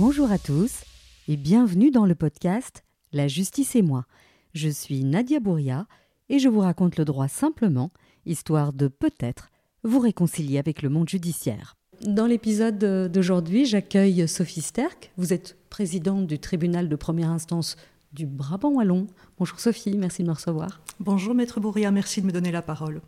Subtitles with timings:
[0.00, 0.84] Bonjour à tous
[1.28, 4.06] et bienvenue dans le podcast La justice et moi.
[4.54, 5.86] Je suis Nadia Bouria
[6.30, 7.90] et je vous raconte le droit simplement,
[8.24, 9.50] histoire de peut-être
[9.84, 11.76] vous réconcilier avec le monde judiciaire.
[12.06, 12.78] Dans l'épisode
[13.12, 15.12] d'aujourd'hui, j'accueille Sophie Sterck.
[15.18, 17.76] Vous êtes présidente du tribunal de première instance
[18.14, 19.06] du Brabant Wallon.
[19.36, 20.80] Bonjour Sophie, merci de me recevoir.
[20.98, 23.02] Bonjour Maître Bouria, merci de me donner la parole.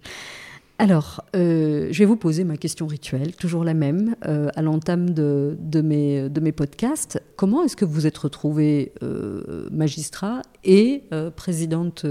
[0.78, 5.10] Alors, euh, je vais vous poser ma question rituelle, toujours la même, euh, à l'entame
[5.10, 7.22] de, mes, podcasts.
[7.36, 11.04] Comment est-ce que vous êtes retrouvée euh, magistrat et
[11.36, 12.06] présidente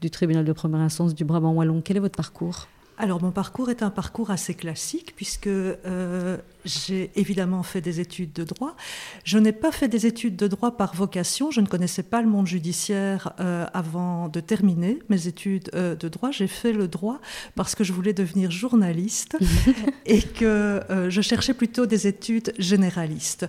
[0.00, 1.80] du tribunal de première instance du Brabant Wallon?
[1.82, 2.68] Quel est votre parcours?
[3.02, 8.32] Alors mon parcours est un parcours assez classique puisque euh, j'ai évidemment fait des études
[8.32, 8.76] de droit.
[9.24, 12.28] Je n'ai pas fait des études de droit par vocation, je ne connaissais pas le
[12.28, 16.30] monde judiciaire euh, avant de terminer mes études euh, de droit.
[16.30, 17.20] J'ai fait le droit
[17.56, 19.36] parce que je voulais devenir journaliste
[20.06, 23.48] et que je cherchais plutôt des études généralistes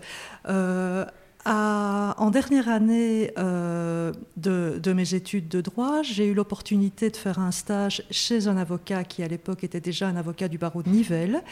[1.46, 7.52] en dernière année euh, de, mes études de droit, j'ai eu l'opportunité de faire un
[7.52, 11.44] stage chez un avocat qui à l'époque était déjà un avocat du barreau de Nivelles.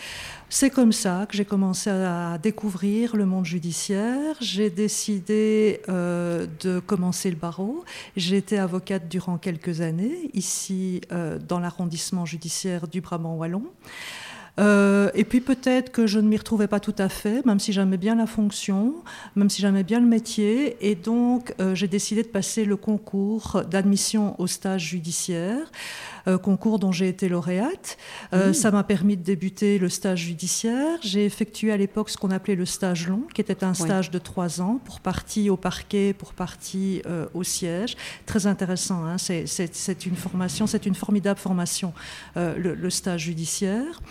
[0.50, 4.36] C'est comme ça que j'ai commencé à découvrir le monde judiciaire.
[4.40, 7.84] J'ai décidé euh, de commencer le barreau.
[8.16, 13.64] J'ai été avocate durant quelques années ici euh, dans l'arrondissement judiciaire du Brabant Wallon.
[14.60, 17.72] Euh, et puis peut-être que je ne m'y retrouvais pas tout à fait, même si
[17.72, 18.96] j'aimais bien la fonction,
[19.36, 20.78] même si j'aimais bien le métier.
[20.82, 25.72] Et donc euh, j'ai décidé de passer le concours d'admission au stage judiciaire.
[26.28, 27.98] Euh, concours dont j'ai été lauréate.
[28.32, 28.54] Mmh.
[28.54, 31.00] Ça m'a permis de débuter le stage judiciaire.
[31.02, 34.20] J'ai effectué à l'époque ce qu'on appelait le stage long, qui était un stage de
[34.20, 37.02] trois ans, pour partie au parquet, pour partie
[37.34, 37.98] au siège.
[38.28, 39.18] Très intéressant, hein.
[39.18, 41.94] c'est une formation, c'est une formidable formation,
[42.36, 44.02] le, stage judiciaire.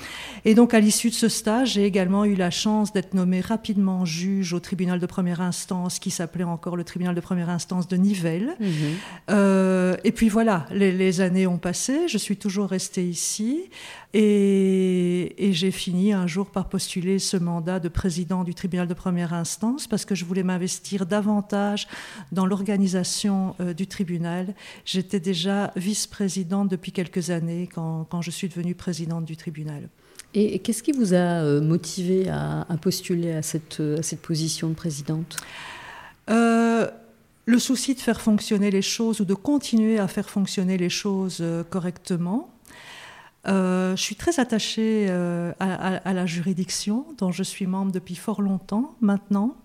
[0.44, 4.04] Et donc à l'issue de ce stage, j'ai également eu la chance d'être nommé rapidement
[4.04, 7.96] juge au tribunal de première instance, qui s'appelait encore le tribunal de première instance de
[7.96, 8.56] Nivelles.
[8.60, 9.96] Mmh.
[10.04, 13.70] et puis voilà, les, les années ont passé je suis toujours restée ici
[14.12, 19.34] et, j'ai fini un jour par postuler ce mandat de président du tribunal de première
[19.34, 21.86] instance parce que je voulais m'investir davantage
[22.32, 24.54] dans l'organisation euh, du tribunal.
[24.84, 29.88] J'étais déjà vice-présidente depuis quelques années quand, je suis devenue présidente du tribunal.
[30.34, 33.82] Et qu'est-ce qui vous a euh, motivé à, postuler à cette,
[34.22, 35.36] position de présidente?
[36.28, 36.88] Euh,
[37.46, 41.38] le souci de faire fonctionner les choses ou de continuer à faire fonctionner les choses
[41.40, 42.48] euh, correctement.
[43.48, 48.42] Euh, je suis très attachée euh, à, la juridiction, dont je suis membre depuis fort
[48.42, 49.56] longtemps maintenant.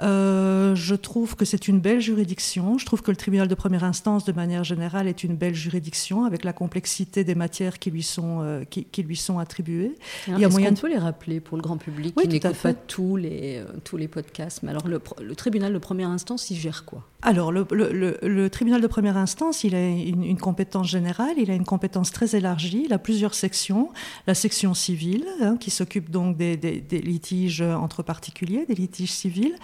[0.00, 2.78] Euh, je trouve que c'est une belle juridiction.
[2.78, 6.24] Je trouve que le tribunal de première instance, de manière générale, est une belle juridiction
[6.24, 9.94] avec la complexité des matières qui lui sont, euh, qui, lui sont attribuées.
[10.28, 13.16] il y a moyen de les rappeler pour le grand public qui n'écoute pas tous
[13.16, 14.62] les, euh, tous les podcasts?
[14.62, 15.00] Mais alors, le,
[15.34, 17.04] tribunal de première instance, il gère quoi?
[17.22, 21.64] Alors, le, le, tribunal de première instance, il a une, compétence générale, il a une
[21.64, 22.84] compétence très élargie.
[22.84, 23.90] Il a plusieurs sections.
[24.28, 29.56] La section civile, hein, qui s'occupe donc des, des litiges entre particuliers, des litiges civils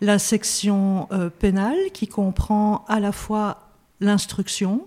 [0.00, 4.86] la section euh, pénale qui comprend à la fois l'instruction,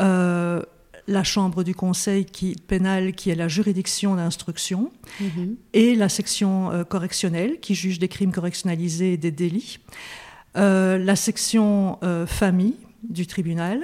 [0.00, 0.62] euh,
[1.06, 5.56] la chambre du conseil qui, pénal qui est la juridiction d'instruction, mhm.
[5.72, 9.78] et la section euh, correctionnelle qui juge des crimes correctionnalisés et des délits,
[10.54, 13.80] la section famille du tribunal,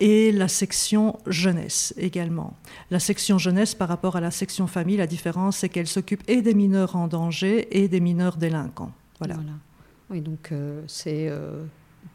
[0.00, 2.54] et la section jeunesse également.
[2.90, 6.42] La section jeunesse par rapport à la section famille, la différence c'est qu'elle s'occupe et
[6.42, 8.92] des mineurs en danger et des mineurs délinquants.
[9.18, 9.36] Voilà.
[10.10, 11.64] Oui, donc euh, c'est euh,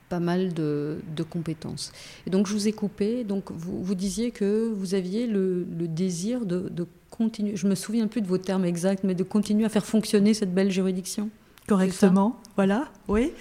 [0.09, 0.99] pas mal de,
[1.29, 1.91] compétences.
[2.27, 3.23] Et donc je vous ai coupé.
[3.23, 7.55] Donc vous, vous disiez que vous aviez le, désir de, continuer.
[7.55, 10.53] Je me souviens plus de vos termes exacts, mais de continuer à faire fonctionner cette
[10.53, 11.29] belle juridiction.
[11.67, 12.39] Correctement.
[12.55, 12.87] Voilà.
[13.07, 13.31] Oui.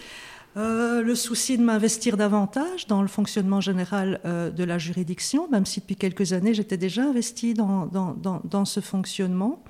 [0.56, 5.80] Euh, le souci de m'investir davantage dans le fonctionnement général de la juridiction, même si
[5.80, 9.62] depuis quelques années j'étais déjà investie dans, dans, dans ce fonctionnement.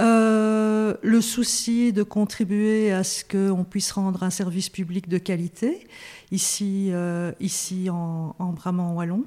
[0.00, 5.86] Euh, le souci de contribuer à ce qu'on puisse rendre un service public de qualité
[6.30, 9.24] ici, euh, ici en, en Brabant-Wallon.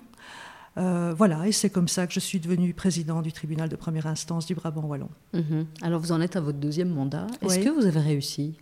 [0.78, 4.08] Euh, voilà, et c'est comme ça que je suis devenue président du tribunal de première
[4.08, 5.10] instance du Brabant-Wallon.
[5.34, 5.68] Mhm.
[5.84, 7.28] Alors vous en êtes à votre deuxième mandat.
[7.44, 8.56] Est-ce que vous avez réussi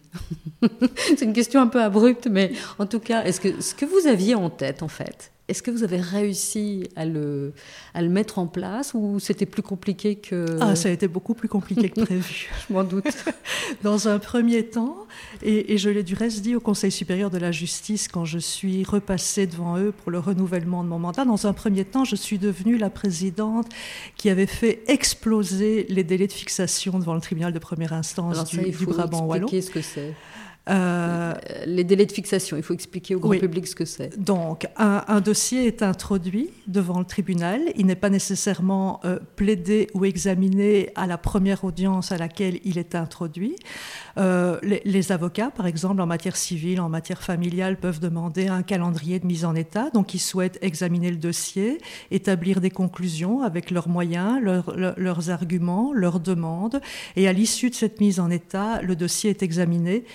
[1.06, 4.08] C'est une question un peu abrupte, mais en tout cas, est-ce que ce que vous
[4.08, 7.54] aviez en tête, en fait, Est-ce que vous avez réussi à le,
[7.94, 10.46] à le mettre en place ou c'était plus compliqué que...
[10.62, 12.50] Ah, ça a été beaucoup plus compliqué que prévu.
[12.70, 13.04] je m'en doute.
[13.84, 15.08] Dans un premier temps,
[15.42, 18.84] et, je l'ai du reste dit au Conseil supérieur de la justice quand je suis
[18.86, 22.38] repassée devant eux pour le renouvellement de mon mandat, dans un premier temps, je suis
[22.38, 23.68] devenue la présidente
[24.16, 28.72] qui avait fait exploser les délais de fixation devant le tribunal de première instance du,
[28.72, 29.48] du Brabant Wallon.
[29.50, 30.14] ce que c'est.
[30.70, 31.34] Euh,
[31.66, 34.18] les délais de fixation, il faut expliquer au grand public ce que c'est.
[34.20, 37.62] Donc, un, dossier est introduit devant le tribunal.
[37.76, 42.78] Il n'est pas nécessairement euh, plaidé ou examiné à la première audience à laquelle il
[42.78, 43.56] est introduit.
[44.18, 49.20] Euh, les, avocats, par exemple, en matière civile, en matière familiale, peuvent demander un calendrier
[49.20, 49.90] de mise en état.
[49.92, 51.80] Donc, ils souhaitent examiner le dossier,
[52.12, 54.40] établir des conclusions avec leurs moyens,
[54.76, 56.82] leurs arguments, leurs demandes.
[57.16, 60.06] Et à l'issue de cette mise en état, le dossier est examiné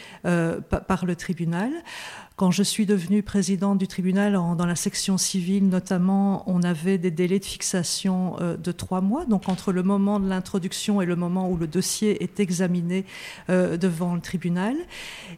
[0.86, 1.70] par le tribunal.
[2.36, 7.10] Quand je suis devenue présidente du tribunal, dans la section civile notamment, on avait des
[7.10, 9.24] délais de fixation euh, de trois mois.
[9.24, 13.06] Donc entre le moment de l'introduction et le moment où le dossier est examiné
[13.48, 14.76] euh, devant le tribunal.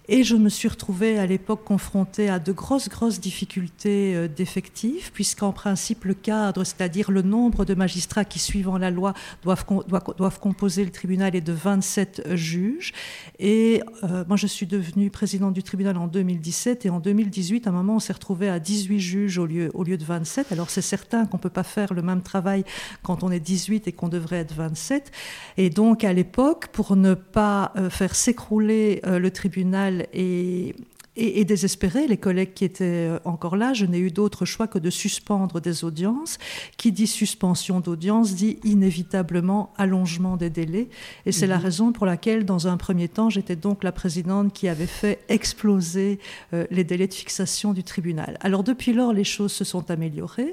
[0.08, 5.12] Et je me suis retrouvée à l'époque confrontée à de grosses, grosses difficultés euh, d'effectifs,
[5.12, 10.16] puisqu'en principe le cadre, c'est-à-dire le nombre de magistrats qui, suivant la loi, doivent, doivent,
[10.16, 12.92] doivent composer le tribunal est de 27 juges.
[13.38, 13.82] Et
[14.26, 18.00] moi, je suis devenue présidente du tribunal en 2017 en 2018, à un moment, on
[18.00, 20.52] s'est retrouvé à 18 juges au lieu, au lieu de 27.
[20.52, 22.64] Alors c'est certain qu'on ne peut pas faire le même travail
[23.02, 25.11] quand on est 18 et qu'on devrait être 27.
[25.56, 30.75] Et donc à l'époque, pour ne pas euh, faire s'écrouler euh, le tribunal et,
[31.18, 34.78] et, désespéré, les collègues qui étaient euh, encore là, je n'ai eu d'autre choix que
[34.78, 36.38] de suspendre des audiences.
[36.76, 40.88] Qui dit suspension d'audience dit inévitablement allongement des délais.
[41.26, 41.64] Et c'est la mhm.
[41.64, 46.20] raison pour laquelle, dans un premier temps, j'étais donc la présidente qui avait fait exploser
[46.54, 48.38] euh, les délais de fixation du tribunal.
[48.40, 50.52] Alors depuis lors, les choses se sont améliorées.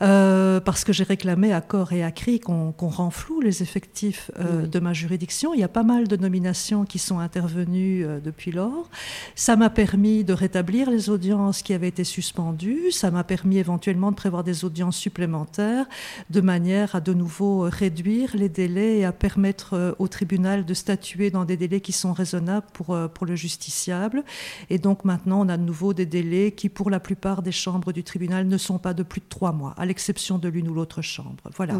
[0.00, 4.78] Euh, parce que j'ai réclamé à corps et à cri qu'on renfloue les effectifs de
[4.80, 5.54] ma juridiction.
[5.54, 8.88] Il y a pas mal de nominations qui sont intervenues depuis lors.
[9.34, 12.90] Ça m'a permis de rétablir les audiences qui avaient été suspendues.
[12.90, 15.86] Ça m'a permis éventuellement de prévoir des audiences supplémentaires
[16.30, 20.74] de manière à de nouveau réduire les délais et à permettre euh, au tribunal de
[20.74, 24.24] statuer dans des délais qui sont raisonnables pour, euh, pour le justiciable.
[24.70, 27.92] Et donc maintenant, on a de nouveau des délais qui, pour la plupart des chambres
[27.92, 30.74] du tribunal, ne sont pas de plus de trois mois, à l'exception de l'une ou
[30.74, 31.42] l'autre chambre.
[31.56, 31.74] Voilà.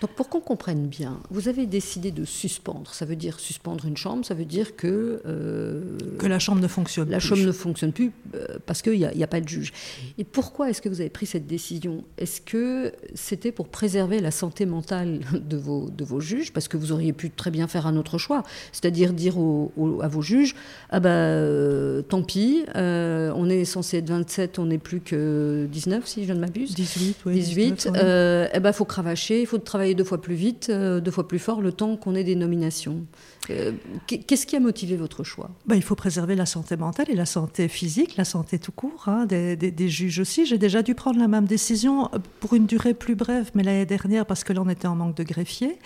[0.00, 2.92] Donc pour qu'on comprenne bien, vous avez décidé de suspendre.
[2.94, 5.22] Ça veut dire suspendre une chambre, ça veut dire que...
[5.26, 9.26] Euh, que la chambre ne fonctionne la ne fonctionne plus euh, parce qu'il n'y a,
[9.26, 9.72] pas de juge.
[10.18, 12.04] Et pourquoi est-ce que vous avez pris cette décision?
[12.18, 16.52] Est-ce que c'était pour préserver la santé mentale de vos, de vos juges?
[16.52, 18.42] Parce que vous auriez pu très bien faire un autre choix,
[18.72, 20.54] c'est-à-dire dire à vos juges
[20.90, 25.66] Ah ben, euh, tant pis, euh, on est censé être 27, on n'est plus que
[25.70, 26.74] 19, si je ne m'abuse.
[26.74, 27.33] 18, oui.
[27.34, 27.88] 18.
[27.94, 31.38] il eh ben, faut cravacher, il faut travailler deux fois plus vite, deux fois plus
[31.38, 33.04] fort, le temps qu'on ait des nominations.
[33.46, 35.50] Qu'est-ce qui a motivé votre choix?
[35.66, 39.04] Ben, Il faut préserver la santé mentale et la santé physique, la santé tout court,
[39.06, 40.46] hein, des, juges aussi.
[40.46, 43.86] J'ai déjà dû prendre la même décision euh, pour une durée plus brève, mais l'année
[43.86, 45.78] dernière, parce que là, on était en manque de greffiers.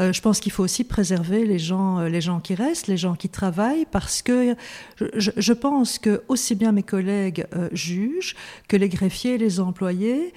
[0.00, 2.96] Euh, je pense qu'il faut aussi préserver les gens, euh, les gens qui restent, les
[2.96, 4.54] gens qui travaillent, parce que
[4.98, 8.36] je, pense que aussi bien mes collègues juges
[8.68, 10.32] que les greffiers les employés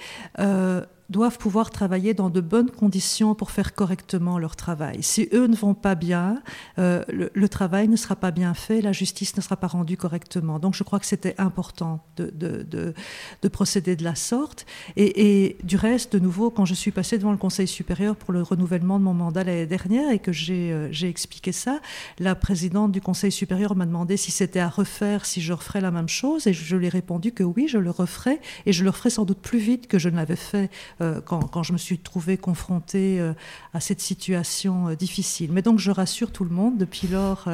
[1.10, 5.02] doivent pouvoir travailler dans de bonnes conditions pour faire correctement leur travail.
[5.02, 6.42] Si eux ne vont pas bien,
[6.78, 10.58] euh, le, travail ne sera pas bien fait, la justice ne sera pas rendue correctement.
[10.58, 12.94] Donc je crois que c'était important de, de,
[13.42, 14.66] de, procéder de la sorte.
[14.96, 18.42] Et, du reste, de nouveau, quand je suis passée devant le Conseil supérieur pour le
[18.42, 21.80] renouvellement de mon mandat l'année dernière et que j'ai euh, expliqué ça,
[22.18, 25.90] la présidente du Conseil supérieur m'a demandé si c'était à refaire, si je referais la
[25.90, 26.46] même chose.
[26.46, 29.10] Et je, je lui ai répondu que oui, je le referais et je le referais
[29.10, 30.70] sans doute plus vite que je ne l'avais fait
[31.00, 33.32] euh, quand, je me suis trouvée confrontée euh,
[33.72, 35.50] à cette situation euh, difficile.
[35.52, 37.48] Mais donc je rassure tout le monde, depuis lors,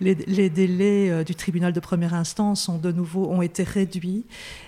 [0.00, 0.14] les,
[0.50, 4.24] délais du tribunal de première instance ont de nouveau ont été réduits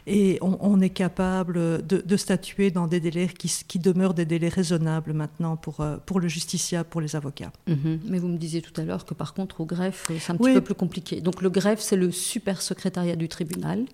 [0.07, 5.57] et on, est capable de, statuer dans des délais qui, demeurent des délais raisonnables maintenant
[5.57, 7.53] pour, pour le justiciable, pour les avocats.
[7.67, 8.01] Mhm.
[8.07, 10.55] Mais vous me disiez tout à l'heure que par contre au greffe, c'est un petit
[10.55, 11.21] peu plus compliqué.
[11.21, 13.87] Donc le greffe, c'est le super secrétariat du tribunal.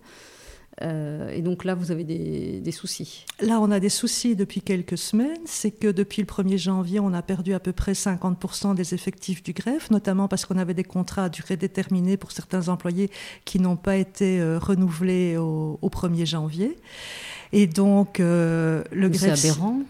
[0.83, 3.25] Euh, et donc là, vous avez des, soucis.
[3.41, 5.39] Là, on a des soucis depuis quelques semaines.
[5.47, 9.43] C'est que depuis le 1er janvier, on a perdu à peu près 50% des effectifs
[9.43, 13.11] du greffe, notamment parce qu'on avait des contrats à durée déterminée pour certains employés
[13.45, 16.77] qui n'ont pas été euh, renouvelés au, au 1er janvier.
[17.53, 19.37] Et donc, le greffe.
[19.37, 19.81] C'est aberrant.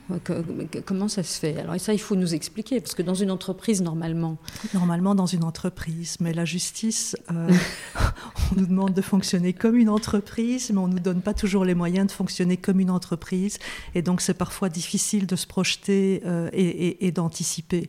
[0.84, 1.58] Comment ça se fait?
[1.58, 4.36] Alors, ça, il faut nous expliquer, parce que dans une entreprise, normalement.
[4.74, 10.70] Normalement, dans une entreprise, mais la justice, on nous demande de fonctionner comme une entreprise,
[10.72, 13.58] mais on ne nous donne pas toujours les moyens de fonctionner comme une entreprise.
[13.94, 16.22] Et donc, c'est parfois difficile de se projeter
[16.52, 17.88] et, et d'anticiper.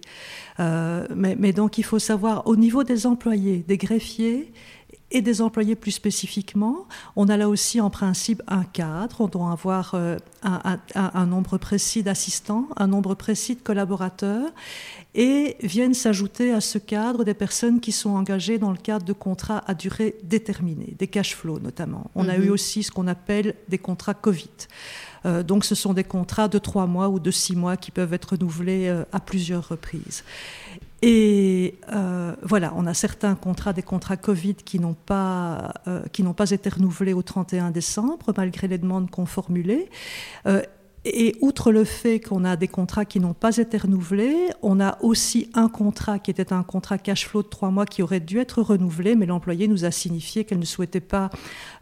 [0.59, 4.51] mais, mais donc, il faut savoir, au niveau des employés, des greffiers,
[5.11, 6.85] et des employés plus spécifiquement.
[7.15, 12.03] On a là aussi en principe un cadre, on doit avoir euh, un, nombre précis
[12.03, 14.49] d'assistants, un nombre précis de collaborateurs,
[15.15, 19.13] et viennent s'ajouter à ce cadre des personnes qui sont engagées dans le cadre de
[19.13, 22.11] contrats à durée déterminée, des cash flows notamment.
[22.15, 22.45] On a mhm.
[22.45, 24.49] eu aussi ce qu'on appelle des contrats Covid.
[25.25, 28.13] Euh, donc ce sont des contrats de trois mois ou de six mois qui peuvent
[28.13, 30.23] être renouvelés euh, à plusieurs reprises.
[31.01, 35.73] Et euh, voilà, on a certains contrats, des contrats Covid qui n'ont pas,
[36.11, 39.89] qui n'ont pas été renouvelés au 31 décembre, malgré les demandes qu'on formulait.
[41.09, 44.97] Et outre le fait qu'on a des contrats qui n'ont pas été renouvelés, on a
[45.01, 48.39] aussi un contrat qui était un contrat cash flow de trois mois qui aurait dû
[48.39, 51.29] être renouvelé, mais l'employé nous a signifié qu'elle ne souhaitait pas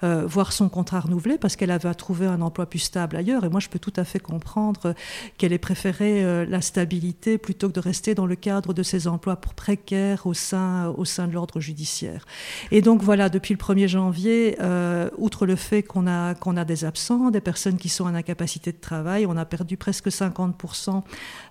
[0.03, 3.43] euh, voir son contrat renouvelé parce qu'elle avait trouvé un emploi plus stable ailleurs.
[3.45, 4.93] Et moi, je peux tout à fait comprendre
[5.39, 9.07] qu'elle ait préféré euh, la stabilité plutôt que de rester dans le cadre de ses
[9.07, 12.25] emplois précaires au sein, au sein de l'ordre judiciaire.
[12.69, 16.65] Et donc voilà, depuis le 1er janvier, euh, outre le fait qu'on a, qu'on a
[16.65, 21.03] des absents, des personnes qui sont en incapacité de travail, on a perdu presque 50%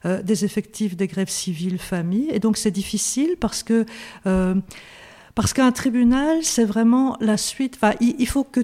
[0.05, 2.29] euh, des effectifs des grèves civiles familles.
[2.31, 3.87] Et donc c'est difficile parce que...
[4.27, 4.55] Euh,
[5.35, 7.81] parce qu'un tribunal, c'est vraiment la suite.
[8.01, 8.61] Il, faut que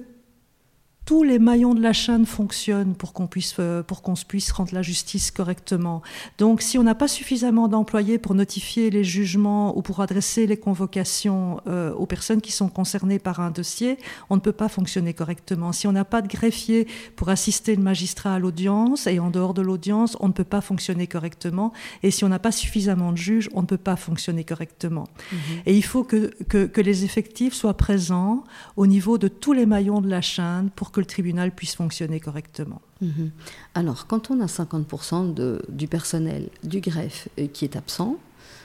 [1.11, 4.73] tous les maillons de la chaîne fonctionnent pour qu'on puisse, euh, pour qu'on puisse rendre
[4.73, 6.01] la justice correctement.
[6.37, 10.55] Donc, si on n'a pas suffisamment d'employés pour notifier les jugements ou pour adresser les
[10.55, 13.97] convocations euh, aux personnes qui sont concernées par un dossier,
[14.29, 15.73] on ne peut pas fonctionner correctement.
[15.73, 16.87] Si on n'a pas de greffier
[17.17, 20.61] pour assister le magistrat à l'audience et en dehors de l'audience, on ne peut pas
[20.61, 21.73] fonctionner correctement.
[22.03, 25.09] Et si on n'a pas suffisamment de juges, on ne peut pas fonctionner correctement.
[25.33, 25.39] Mhm.
[25.65, 28.45] Et il faut que, que, que les effectifs soient présents
[28.77, 32.19] au niveau de tous les maillons de la chaîne pour que le tribunal puisse fonctionner
[32.19, 32.81] correctement.
[33.01, 33.31] Mhm.
[33.75, 38.17] Alors, quand on a 50% de, du personnel du greffe euh, qui est absent,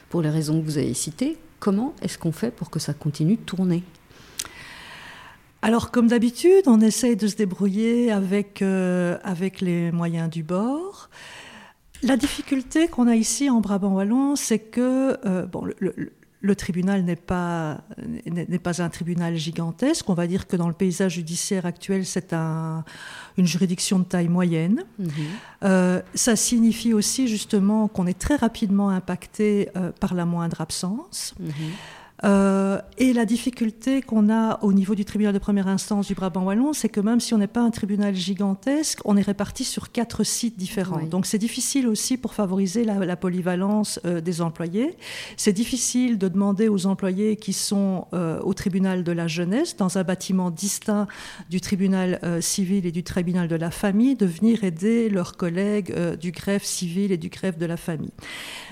[0.08, 3.36] pour les raisons que vous avez citées, comment est-ce qu'on fait pour que ça continue
[3.36, 3.82] de tourner?
[5.62, 11.10] Alors, comme d'habitude, on essaye de se débrouiller avec, euh, avec les moyens du bord.
[12.02, 16.12] La difficulté qu'on a ici en Brabant Wallon, c'est que euh, bon, le, le
[16.54, 17.80] tribunal n'est pas,
[18.26, 20.08] n'est pas un tribunal gigantesque.
[20.08, 22.84] On va dire que dans le paysage judiciaire actuel, c'est un,
[23.36, 24.84] une juridiction de taille moyenne.
[24.98, 25.10] Mhm.
[25.64, 31.34] Euh, ça signifie aussi justement qu'on est très rapidement impacté euh, par la moindre absence.
[31.40, 31.52] Mhm.
[32.24, 36.44] Euh, et la difficulté qu'on a au niveau du tribunal de première instance du Brabant
[36.44, 39.92] Wallon, c'est que même si on n'est pas un tribunal gigantesque, on est réparti sur
[39.92, 41.02] quatre sites différents.
[41.02, 44.96] Donc c'est difficile aussi pour favoriser la, polyvalence euh, des employés.
[45.36, 49.98] C'est difficile de demander aux employés qui sont euh, au tribunal de la jeunesse, dans
[49.98, 51.06] un bâtiment distinct
[51.50, 56.30] du tribunal civil et du tribunal de la famille, de venir aider leurs collègues du
[56.30, 58.12] greffe civil et du greffe de la famille.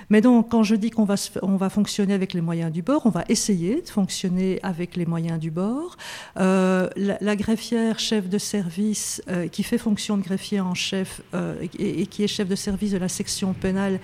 [0.09, 3.05] Mais donc, quand je dis qu'on va, on va fonctionner avec les moyens du bord,
[3.05, 5.97] on va essayer de fonctionner avec les moyens du bord.
[6.37, 11.55] Euh, la, greffière chef de service euh, qui fait fonction de greffier en chef euh,
[11.77, 13.99] et, qui est chef de service de la section pénale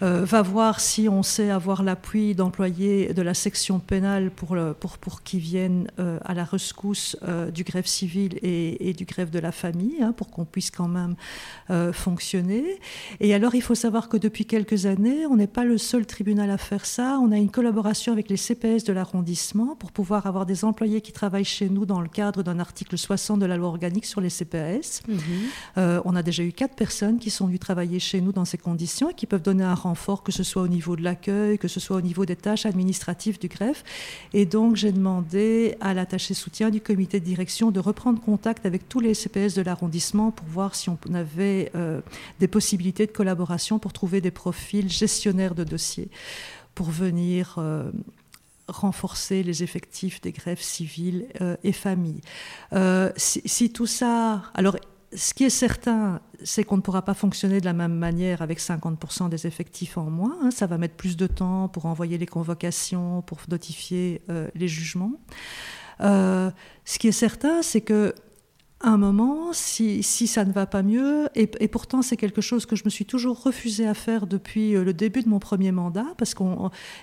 [0.00, 5.24] va voir si on sait avoir l'appui d'employés de la section pénale pour, pour, pour
[5.24, 5.88] qu'ils viennent
[6.24, 7.16] à la rescousse
[7.52, 11.16] du greffe civil et, du greffe de la famille, hein, pour qu'on puisse quand même
[11.92, 12.78] fonctionner.
[13.18, 16.50] Et alors, il faut savoir que depuis quelques années, on n'est pas le seul tribunal
[16.50, 17.18] à faire ça.
[17.22, 21.12] On a une collaboration avec les CPS de l'arrondissement pour pouvoir avoir des employés qui
[21.12, 24.30] travaillent chez nous dans le cadre d'un article 60 de la loi organique sur les
[24.30, 25.02] CPS.
[25.08, 25.18] Mhm.
[25.78, 28.58] Euh, on a déjà eu quatre personnes qui sont venues travailler chez nous dans ces
[28.58, 31.68] conditions et qui peuvent donner un renfort, que ce soit au niveau de l'accueil, que
[31.68, 33.84] ce soit au niveau des tâches administratives du greffe.
[34.34, 38.88] Et donc, j'ai demandé à l'attaché soutien du comité de direction de reprendre contact avec
[38.88, 42.00] tous les CPS de l'arrondissement pour voir si on avait euh,
[42.40, 46.10] des possibilités de collaboration pour trouver des profils gestionnaires de dossiers
[46.74, 47.90] pour venir euh,
[48.68, 52.20] renforcer les effectifs des greffes civiles euh, et familles.
[52.72, 54.42] Euh, si, tout ça...
[54.54, 54.76] Alors,
[55.14, 58.60] ce qui est certain, c'est qu'on ne pourra pas fonctionner de la même manière avec
[58.60, 60.36] 50% des effectifs en moins.
[60.42, 60.50] Hein.
[60.50, 64.20] Ça va mettre plus de temps pour envoyer les convocations, pour notifier
[64.54, 65.12] les jugements.
[66.00, 68.14] ce qui est certain, c'est que
[68.80, 71.28] un moment si, si, ça ne va pas mieux.
[71.34, 74.84] Et, pourtant, c'est quelque chose que je me suis toujours refusé à faire depuis euh,
[74.84, 76.46] le début de mon premier mandat, parce qu'il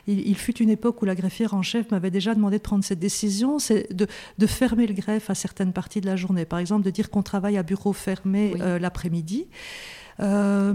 [0.07, 2.99] il fut une époque où la greffière en chef m'avait déjà demandé de prendre cette
[2.99, 6.45] décision, c'est de, de, fermer le greffe à certaines parties de la journée.
[6.45, 9.47] Par exemple, de dire qu'on travaille à bureau fermé euh, l'après-midi.
[10.21, 10.73] Euh,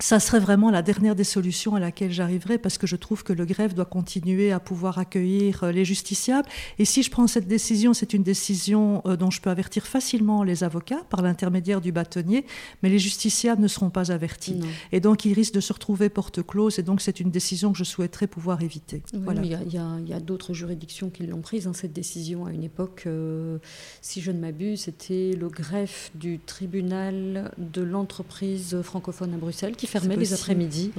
[0.00, 3.32] ça serait vraiment la dernière des solutions à laquelle j'arriverai parce que je trouve que
[3.32, 6.48] le greffe doit continuer à pouvoir accueillir euh, les justiciables.
[6.80, 10.42] Et si je prends cette décision, c'est une décision euh, dont je peux avertir facilement
[10.42, 12.44] les avocats par l'intermédiaire du bâtonnier,
[12.82, 14.58] mais les justiciables ne seront pas avertis.
[14.90, 16.80] Et donc ils risquent de se retrouver porte close.
[16.80, 19.02] Et donc c'est une décision que je souhaiterais pouvoir éviter.
[19.12, 19.42] voilà.
[19.42, 23.04] Il y a, d'autres juridictions qui l'ont prise, hein, cette décision à une époque.
[23.06, 23.58] Euh,
[24.00, 29.83] si je ne m'abuse, c'était le greffe du tribunal de l'entreprise francophone à Bruxelles qui
[29.86, 30.92] fermaient les après-midi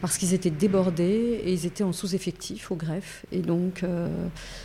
[0.00, 3.26] parce qu'ils étaient débordés et ils étaient en sous-effectif au greffe.
[3.32, 4.08] Et donc, euh,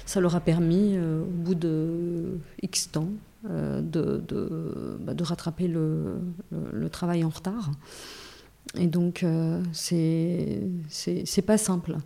[0.06, 3.10] ça leur a permis, euh, au bout de X temps,
[3.50, 6.18] euh, de, de, bah, de, rattraper le,
[6.72, 7.72] le, travail en retard.
[8.78, 9.26] Et donc,
[9.74, 10.62] c'est
[11.46, 11.98] pas simple.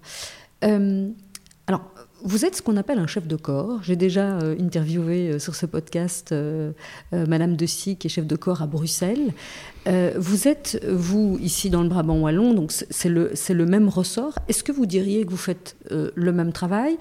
[0.62, 1.92] alors,
[2.24, 3.80] vous êtes ce qu'on appelle un chef de corps.
[3.84, 6.72] J'ai déjà euh, interviewé euh, sur ce podcast euh,
[7.12, 9.34] Madame de qui est chef de corps à Bruxelles.
[10.16, 14.36] vous êtes, vous, ici dans le Brabant Wallon, donc c'est le, le même ressort.
[14.48, 16.98] Est-ce que vous diriez que vous faites le même travail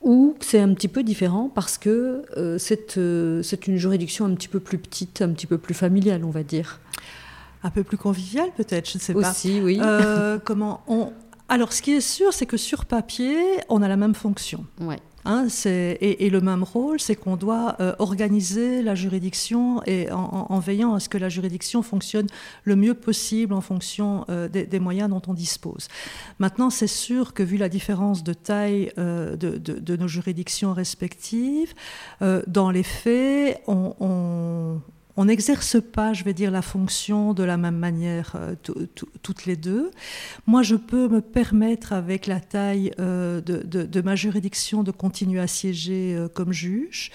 [0.00, 2.22] ou que c'est un petit peu différent parce que
[2.58, 6.42] c'est une juridiction un petit peu plus petite, un petit peu plus familiale, on va
[6.42, 6.80] dire?
[7.62, 9.30] Un peu plus conviviale peut-être, je ne sais pas.
[9.30, 9.80] Aussi, oui.
[10.44, 11.12] comment on,
[11.48, 13.38] alors, ce qui est sûr, c'est que sur papier,
[13.70, 14.66] on a la même fonction.
[15.24, 20.94] Hein, et, le même rôle, c'est qu'on doit euh, organiser la juridiction et en, veillant
[20.94, 22.26] à ce que la juridiction fonctionne
[22.64, 25.88] le mieux possible en fonction euh, des, moyens dont on dispose.
[26.38, 31.74] Maintenant, c'est sûr que vu la différence de taille euh, de, nos juridictions respectives,
[32.46, 34.80] dans les faits, on on
[35.24, 38.54] n'exerce pas, je vais dire, la fonction de la même manière euh,
[39.22, 39.90] toutes les deux.
[40.46, 45.46] Moi, je peux me permettre, avec la taille euh, de, ma juridiction, de continuer à
[45.46, 47.10] siéger euh, comme juge.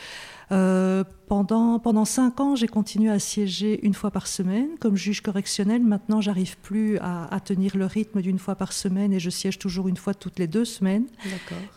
[0.54, 5.22] Euh, pendant, pendant cinq ans, j'ai continué à siéger une fois par semaine comme juge
[5.22, 5.82] correctionnel.
[5.82, 9.88] Maintenant, j'arrive plus à, tenir le rythme d'une fois par semaine et je siège toujours
[9.88, 11.06] une fois toutes les deux semaines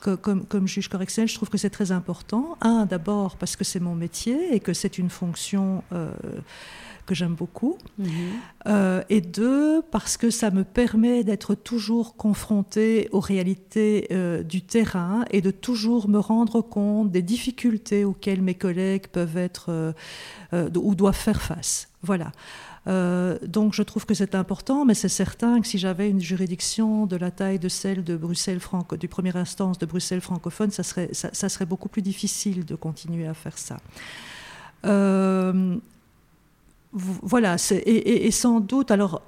[0.01, 1.29] comme, comme juge correctionnel.
[1.29, 2.59] Je trouve que c'est très important.
[2.61, 5.83] Un, d'abord parce que c'est mon métier et que c'est une fonction...
[5.93, 6.11] Euh,
[7.07, 7.79] que j'aime beaucoup.
[7.99, 8.09] Mhm.
[8.67, 14.61] Euh, et deux, parce que ça me permet d'être toujours confrontée aux réalités euh, du
[14.61, 19.95] terrain et de toujours me rendre compte des difficultés auxquelles mes collègues peuvent être
[20.53, 21.89] euh, ou doivent faire face.
[22.03, 22.31] Voilà.
[22.87, 27.17] donc je trouve que c'est important, mais c'est certain que si j'avais une juridiction de
[27.17, 31.09] la taille de celle de Bruxelles franco, du première instance de Bruxelles francophone, ça serait,
[31.13, 33.79] ça, serait beaucoup plus difficile de continuer à faire ça.
[34.85, 35.79] Euh,
[36.97, 39.23] voilà, et, et, sans doute, alors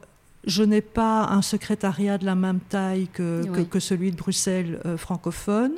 [0.45, 4.97] je n'ai pas un secrétariat de la même taille que, que, celui de Bruxelles euh,
[4.97, 5.75] francophone.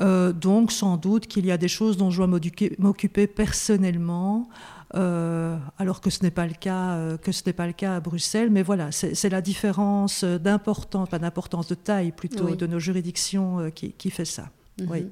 [0.00, 2.40] Euh, donc sans doute qu'il y a des choses dont je dois
[2.78, 4.48] m'occuper personnellement,
[4.94, 8.00] euh, alors que ce n'est pas le cas que ce n'est pas le cas à
[8.00, 8.50] Bruxelles.
[8.50, 13.92] Mais voilà, c'est la différence d'importance, pas d'importance de taille plutôt de nos juridictions qui,
[13.92, 14.50] qui fait ça.
[14.80, 14.88] Mhm.
[14.90, 15.06] Oui.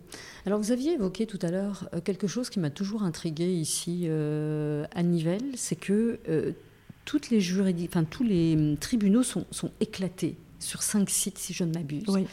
[0.46, 4.04] Alors vous aviez évoqué tout à l'heure euh, quelque chose qui m'a toujours intrigué ici
[4.06, 6.52] euh, à Nivelles, c'est que euh,
[7.04, 7.40] toutes les
[7.88, 12.04] enfin, tous les hum, tribunaux sont, sont, éclatés sur cinq sites, si je ne m'abuse.
[12.08, 12.26] Oui.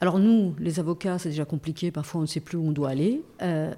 [0.00, 2.90] Alors nous, les avocats, c'est déjà compliqué, parfois on ne sait plus où on doit
[2.90, 3.22] aller,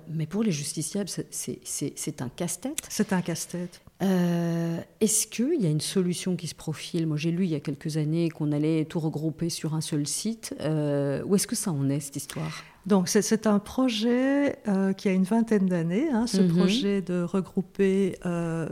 [0.08, 2.78] mais pour les justiciables, c'est un casse-tête.
[2.88, 3.82] C'est un casse-tête.
[4.00, 7.06] Est-ce qu'il y a une solution qui se profile?
[7.06, 10.06] Moi j'ai lu il y a quelques années qu'on allait tout regrouper sur un seul
[10.06, 10.54] site.
[10.60, 12.64] où est-ce que ça en est, cette histoire?
[12.86, 16.56] Donc c'est un projet euh, qui a une vingtaine d'années, hein, ce mhm.
[16.56, 18.68] projet de regrouper euh,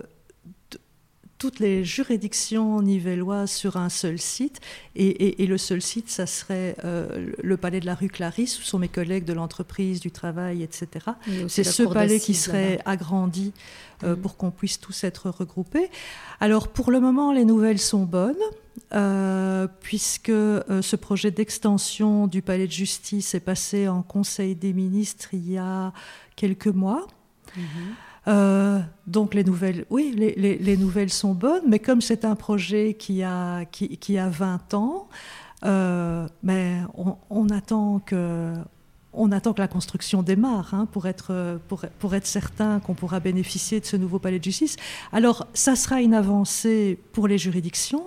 [1.43, 4.61] toutes les juridictions nivelloises sur un seul site.
[4.95, 8.79] Et, le seul site, ça serait euh, le palais de la rue Clarisse, où sont
[8.79, 11.05] mes collègues de l'entreprise, du travail, etc.
[11.49, 13.53] C'est ce palais qui serait agrandi
[14.05, 14.19] mhm.
[14.19, 15.91] pour qu'on puisse tous être regroupés.
[16.39, 18.37] Alors pour le moment, les nouvelles sont bonnes.
[18.95, 24.73] Euh, puisque euh, ce projet d'extension du palais de justice est passé en Conseil des
[24.73, 25.93] ministres il y a
[26.37, 27.07] quelques mois.
[27.57, 27.65] Mhm.
[28.29, 33.23] Euh, donc les nouvelles, oui, les, nouvelles sont bonnes, mais comme c'est un projet qui
[33.23, 35.09] a, qui, a 20 ans,
[36.43, 36.77] mais
[37.31, 38.53] on, attend que
[39.13, 43.21] on attend que la construction démarre hein, pour, être, pour, pour, être certain qu'on pourra
[43.21, 44.77] bénéficier de ce nouveau palais de justice.
[45.13, 48.05] Alors, ça sera une avancée pour les juridictions,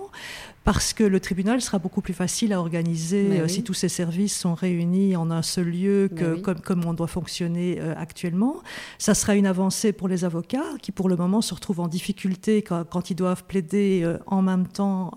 [0.66, 4.54] parce que le tribunal sera beaucoup plus facile à organiser si tous ces services sont
[4.54, 8.56] réunis en un seul lieu que comme, comme, on doit fonctionner actuellement.
[8.98, 12.62] Ça sera une avancée pour les avocats qui, pour le moment, se retrouvent en difficulté
[12.62, 15.12] quand, quand ils doivent plaider en même temps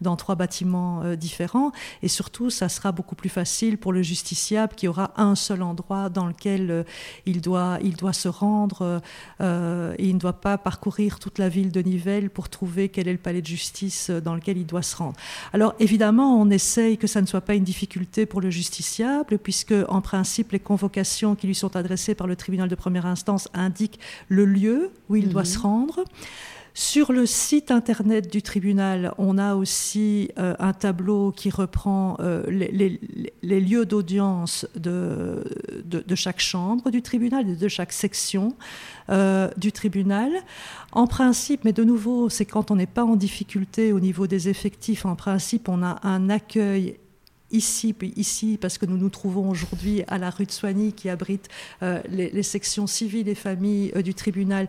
[0.00, 1.70] dans trois bâtiments différents.
[2.02, 6.08] Et surtout, ça sera beaucoup plus facile pour le justiciable qui aura un seul endroit
[6.08, 6.84] dans lequel
[7.24, 9.00] il, doit, il doit se rendre
[9.38, 13.12] et il ne doit pas parcourir toute la ville de Nivelles pour trouver quel est
[13.12, 15.16] le palais de justice dans lequel il doit se rendre.
[15.52, 19.74] Alors évidemment, on essaye que ça ne soit pas une difficulté pour le justiciable, puisque
[19.88, 24.00] en principe, les convocations qui lui sont adressées par le tribunal de première instance indiquent
[24.28, 25.46] le lieu où il doit mhm.
[25.46, 26.04] se rendre.
[26.80, 32.44] Sur le site internet du tribunal, on a aussi euh, un tableau qui reprend euh,
[32.48, 35.42] les, lieux d'audience de,
[36.14, 38.54] chaque chambre du tribunal, de chaque section
[39.10, 40.30] euh, du tribunal.
[40.92, 44.48] En principe, mais de nouveau, c'est quand on n'est pas en difficulté au niveau des
[44.48, 46.94] effectifs, en principe, on a un accueil
[47.50, 51.48] ici, ici, parce que nous nous trouvons aujourd'hui à la rue de Soigny qui abrite
[51.80, 54.68] les, sections civiles et familles du tribunal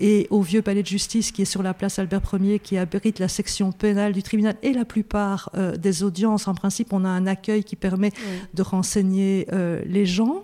[0.00, 3.18] et au vieux palais de justice qui est sur la place Albert Ier qui abrite
[3.18, 6.48] la section pénale du tribunal et la plupart euh, des audiences.
[6.48, 8.12] En principe, on a un accueil qui permet
[8.54, 9.46] de renseigner
[9.86, 10.42] les gens.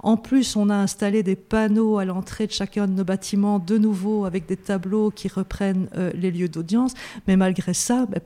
[0.00, 3.78] En plus, on a installé des panneaux à l'entrée de chacun de nos bâtiments, de
[3.78, 6.92] nouveau avec des tableaux qui reprennent les lieux d'audience.
[7.26, 8.20] Mais malgré ça, ben,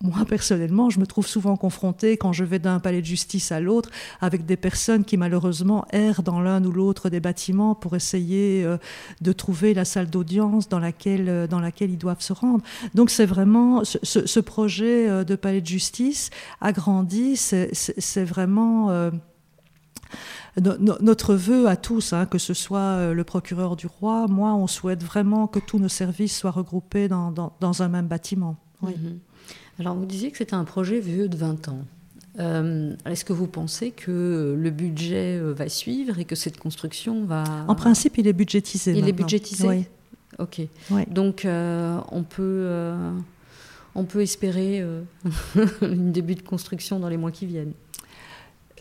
[0.00, 3.58] moi, personnellement, je me trouve souvent confrontée, quand je vais d'un palais de justice à
[3.58, 8.64] l'autre, avec des personnes qui, malheureusement, errent dans l'un ou l'autre des bâtiments pour essayer
[8.64, 8.78] euh,
[9.22, 12.62] de trouver la salle d'audience dans laquelle, euh, dans laquelle ils doivent se rendre.
[12.94, 19.10] Donc, c'est vraiment ce, projet euh, de palais de justice agrandi, c'est vraiment.
[20.56, 25.02] notre vœu à tous, hein, que ce soit le procureur du roi, moi, on souhaite
[25.02, 28.56] vraiment que tous nos services soient regroupés dans, dans, un même bâtiment.
[28.82, 28.92] Oui.
[28.92, 29.80] Mm-hmm.
[29.80, 31.84] Alors, vous disiez que c'était un projet vieux de 20 ans.
[32.38, 37.24] Euh, Est-ce que vous pensez que le budget euh, va suivre et que cette construction
[37.24, 37.44] va...
[37.66, 38.92] En principe, il est budgétisé.
[38.96, 39.84] Il est budgétisé Oui.
[40.38, 40.60] Ok.
[41.08, 43.12] Donc, euh, on, peut, euh,
[43.94, 44.84] on peut espérer
[45.82, 47.72] une début de construction dans les mois qui viennent.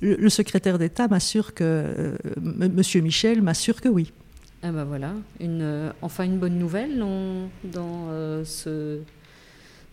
[0.01, 2.15] Le, secrétaire d'État m'assure que...
[2.39, 4.13] Monsieur Michel m'assure que oui.
[4.63, 8.07] Ah ben voilà, une, enfin une bonne nouvelle dans, dans
[8.43, 9.01] ce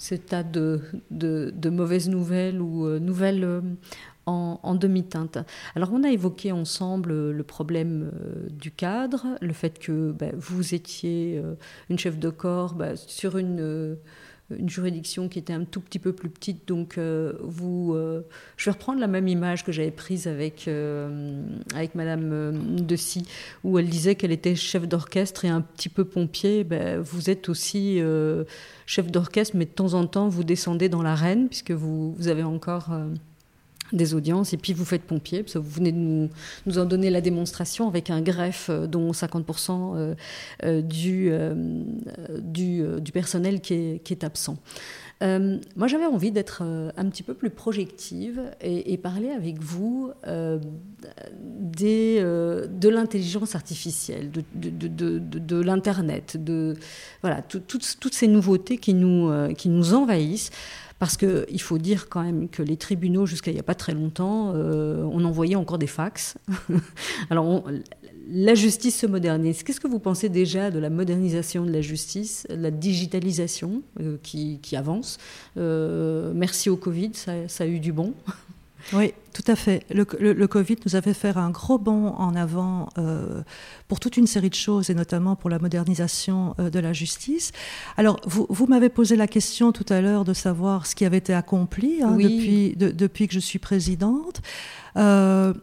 [0.05, 3.63] cet tas de, de, mauvaises nouvelles ou euh, nouvelles
[4.29, 4.31] euh,
[4.63, 5.39] en, demi-teinte.
[5.75, 8.11] Alors on a évoqué ensemble euh, le problème
[8.51, 11.43] du cadre, le fait que bah, vous étiez
[11.91, 13.97] une chef de corps bah, sur une
[14.67, 16.69] juridiction qui était un tout petit peu plus petite.
[16.69, 17.33] Donc, euh,
[17.63, 18.21] euh,
[18.57, 21.43] je vais reprendre la même image que j'avais prise avec, euh,
[21.75, 23.27] avec Madame Dessy,
[23.63, 26.65] où elle disait qu'elle était chef d'orchestre et un petit peu pompier.
[26.65, 28.01] Ben, vous êtes aussi
[28.87, 32.91] chef d'orchestre, mais de temps en temps, vous descendez dans l'arène, puisque vous avez encore
[33.95, 36.29] des audiences et puis vous faites pompier, parce que vous venez de
[36.67, 40.15] nous, en donner la démonstration avec un greffe euh, dont 50% euh,
[40.65, 41.31] euh, du,
[43.01, 44.57] du, personnel qui est, qui est absent.
[45.21, 50.11] moi, j'avais envie d'être un petit peu plus projective et, parler avec vous
[51.41, 54.43] des, de l'intelligence artificielle, de,
[54.89, 56.75] de l'Internet, de
[57.23, 60.51] voilà, toutes ces nouveautés qui nous, qui nous envahissent.
[61.05, 63.93] Parce qu'il faut dire quand même que les tribunaux, jusqu'à il n'y a pas très
[63.93, 66.39] longtemps, euh, on envoyait encore des fax.
[67.29, 67.63] Alors,
[68.31, 69.65] la justice se modernise.
[69.65, 74.59] Qu'est-ce que vous pensez déjà de la modernisation de la justice, la digitalisation euh, qui,
[74.75, 75.19] avance?
[75.59, 78.15] Euh, Merci au Covid, ça a eu du bon.
[78.93, 79.85] Oui, tout à fait.
[79.91, 80.05] Le,
[80.47, 83.43] Covid nous avait fait un gros bond en avant euh,
[83.89, 87.53] pour toute une série de choses, et notamment pour la modernisation euh, de la justice.
[87.97, 91.19] Alors, vous, vous m'avez posé la question tout à l'heure de savoir ce qui avait
[91.19, 94.43] été accompli hein, depuis, depuis que je suis présidente.
[94.97, 95.55] Euh,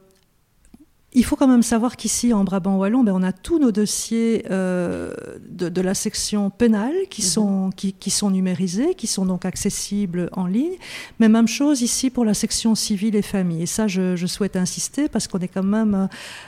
[1.13, 4.45] il faut quand même savoir qu'ici, en Brabant Wallon, ben, on a tous nos dossiers
[4.50, 5.13] euh,
[5.50, 7.28] de, la section pénale qui, mhm.
[7.28, 10.76] sont, qui, qui, sont numérisés, qui sont donc accessibles en ligne.
[11.19, 13.63] Mais même chose ici pour la section civile et famille.
[13.63, 16.08] Et ça, je, je souhaite insister parce qu'on est quand même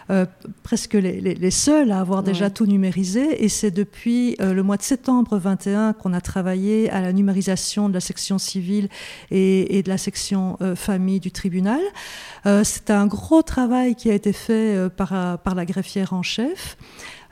[0.09, 0.25] euh,
[0.61, 3.43] presque les, les, seuls à avoir déjà tout numérisé.
[3.43, 7.89] Et c'est depuis euh, le mois de septembre 21 qu'on a travaillé à la numérisation
[7.89, 8.87] de la section civile
[9.29, 11.81] et, et de la section famille du tribunal.
[12.45, 16.23] c'est un gros travail qui a été fait euh, par, euh, par la greffière en
[16.23, 16.77] chef.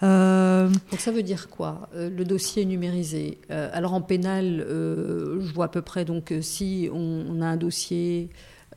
[0.03, 3.39] Euh, Donc ça veut dire quoi Le dossier numérisé.
[3.49, 8.29] alors en pénal, je vois à peu près donc si on, a un dossier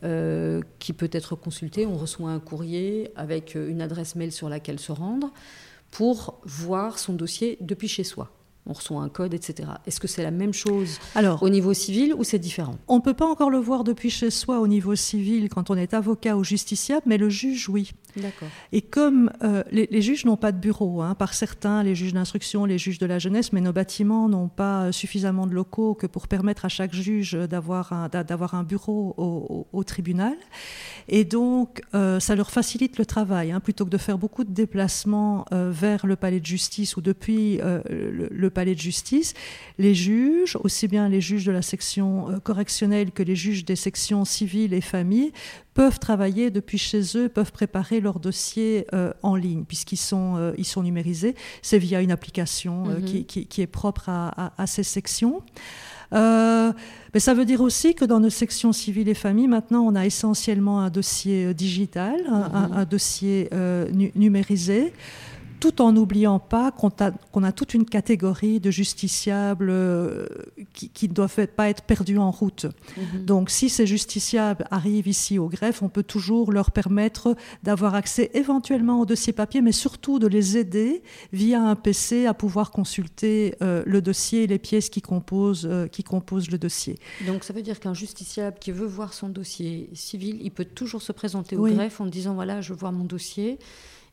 [0.02, 4.92] qui peut être consulté, on reçoit un courrier avec une adresse mail sur laquelle se
[4.92, 5.32] rendre
[5.90, 8.30] pour voir son dossier depuis chez soi.
[8.66, 9.68] on reçoit un code, etc.
[9.86, 12.76] Est-ce que c'est la même chose Alors, au niveau civil ou c'est différent?
[12.88, 15.76] On ne peut pas encore le voir depuis chez soi au niveau civil quand on
[15.76, 17.92] est avocat ou justiciable, mais le juge, oui.
[18.72, 22.64] Et comme euh, les, juges n'ont pas de bureau, hein, par certains, les juges d'instruction,
[22.64, 26.28] les juges de la jeunesse, mais nos bâtiments n'ont pas suffisamment de locaux que pour
[26.28, 30.36] permettre à chaque juge d'avoir un, d'avoir un bureau au, tribunal.
[31.08, 34.52] Et donc, euh, ça leur facilite le travail, hein, plutôt que de faire beaucoup de
[34.52, 39.34] déplacements euh, vers le palais de justice ou depuis le, le palais de justice,
[39.78, 43.76] les juges, aussi bien les juges de la section euh, correctionnelle que les juges des
[43.76, 45.32] sections civiles et familles,
[45.74, 50.52] peuvent travailler depuis chez eux, peuvent préparer leurs dossiers euh, en ligne, puisqu'ils sont, euh,
[50.56, 51.34] ils sont numérisés.
[51.62, 53.24] C'est via une application mhm.
[53.24, 55.42] qui, est propre à, ces sections.
[56.12, 60.06] mais ça veut dire aussi que dans nos sections civiles et familles, maintenant, on a
[60.06, 62.84] essentiellement un dossier digital, un, mhm.
[62.84, 63.50] dossier
[64.14, 64.92] numérisé
[65.64, 66.90] tout en n'oubliant pas qu'on
[67.42, 70.26] a, toute une catégorie de justiciables euh,
[70.74, 72.66] qui ne doivent pas être perdus en route.
[72.98, 73.24] Mhm.
[73.24, 78.30] Donc si ces justiciables arrivent ici au greffe, on peut toujours leur permettre d'avoir accès
[78.34, 83.54] éventuellement au dossier papier, mais surtout de les aider via un PC à pouvoir consulter
[83.62, 86.98] euh, le dossier et les pièces qui composent, euh, qui composent le dossier.
[87.26, 91.00] Donc ça veut dire qu'un justiciable qui veut voir son dossier civil, il peut toujours
[91.00, 93.58] se présenter au greffe en disant voilà, je veux voir mon dossier.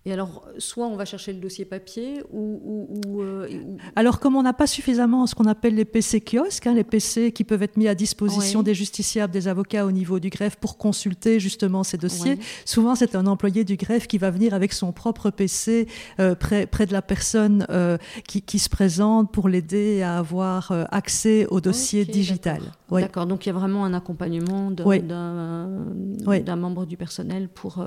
[0.04, 3.22] Et alors, soit on va chercher le dossier papier, ou...
[3.22, 3.48] Euh,
[3.96, 7.32] alors, comme on n'a pas suffisamment ce qu'on appelle les PC kiosques, hein, les PC
[7.32, 10.80] qui peuvent être mis à disposition des justiciables, des avocats au niveau du greffe pour
[10.80, 14.92] consulter justement ces dossiers, souvent c'est un employé du greffe qui va venir avec son
[14.92, 15.88] propre PC
[16.20, 20.72] euh, près, près, de la personne euh, qui, qui, se présente pour l'aider à avoir
[20.90, 22.62] accès au dossier digital.
[22.90, 27.86] D'accord, donc il y a vraiment un accompagnement d'un membre du personnel pour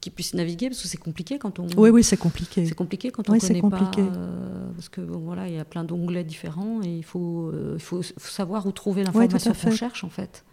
[0.00, 1.38] qu'il puisse naviguer, parce que c'est compliqué
[1.76, 2.66] oui, oui, c'est compliqué.
[2.66, 4.02] C'est compliqué quand on ne connaît compliqué.
[4.02, 4.16] pas.
[4.16, 7.80] Euh, parce que voilà, il y a plein d'onglets différents et il faut, euh, il
[7.80, 10.44] faut, savoir où trouver l'information qu'on cherche en fait.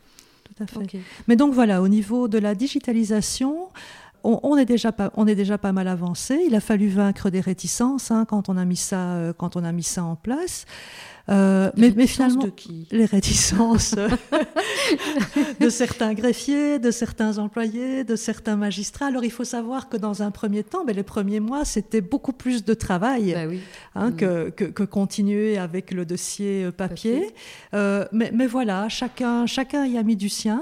[0.44, 1.00] Tout à fait.
[1.28, 3.70] Mais donc voilà, au niveau de la digitalisation,
[4.24, 6.40] on, est déjà pas, on est déjà pas mal avancé.
[6.48, 9.64] Il a fallu vaincre des réticences hein, quand on a mis ça, euh, quand on
[9.64, 10.66] a mis ça en place.
[11.30, 12.46] Euh, mais, mais, finalement,
[12.92, 13.94] les réticences
[15.60, 19.08] de certains greffiers, de certains employés, de certains magistrats.
[19.08, 22.34] Alors il faut savoir que dans un premier temps, mais les premiers mois, c'était beaucoup
[22.34, 23.56] plus de travail bah
[23.96, 24.16] hein, mm.
[24.16, 27.32] que, que, continuer avec le dossier euh, papier.
[27.76, 30.62] Euh, mais, mais, voilà, chacun, chacun y a mis du sien.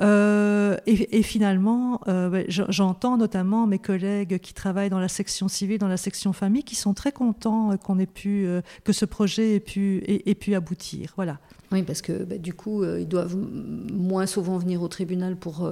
[0.00, 5.88] Euh, et, finalement, euh, j'entends notamment mes collègues qui travaillent dans la section civile, dans
[5.88, 9.60] la section famille, qui sont très contents qu'on ait pu, euh, que ce projet ait
[9.60, 11.12] pu, ait, pu aboutir.
[11.16, 11.38] Voilà.
[11.72, 15.70] Oui, parce que bah, du coup, ils doivent moins souvent venir au tribunal pour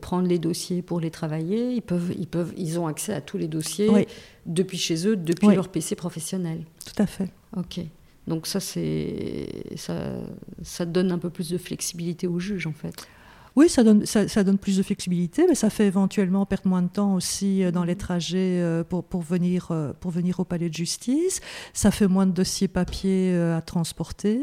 [0.00, 1.72] prendre les dossiers, pour les travailler.
[1.72, 4.06] Ils, peuvent, ils, peuvent, ils ont accès à tous les dossiers
[4.44, 6.64] depuis chez eux, depuis leur PC professionnel.
[6.84, 7.30] Tout à fait.
[7.56, 7.80] Ok.
[8.26, 10.14] Donc ça, c'est ça,
[10.62, 13.08] ça donne un peu plus de flexibilité au juge, en fait.
[13.56, 16.88] Oui, ça donne, ça, donne plus de flexibilité, mais ça fait éventuellement perdre moins de
[16.88, 20.68] temps aussi euh, dans les trajets euh, pour, pour, venir, euh, pour venir au palais
[20.68, 21.40] de justice.
[21.72, 24.42] Ça fait moins de dossiers papier à transporter.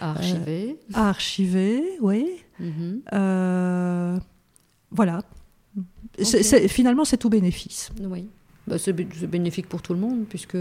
[0.00, 0.78] à archiver.
[0.92, 2.26] à archiver, oui.
[2.60, 3.00] Mhm.
[4.90, 5.22] voilà.
[6.68, 7.90] finalement, c'est tout bénéfice.
[7.98, 8.28] Oui.
[8.66, 10.58] Bah, c'est bénéfique pour tout le monde, puisque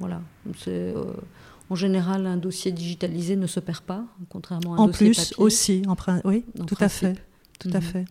[0.00, 0.20] voilà,
[0.56, 0.94] c'est
[1.70, 5.34] en général, un dossier digitalisé ne se perd pas, contrairement à un en dossier plus,
[5.38, 7.14] aussi, en oui, tout à fait,
[7.58, 7.82] tout à mhm.
[7.82, 8.04] fait.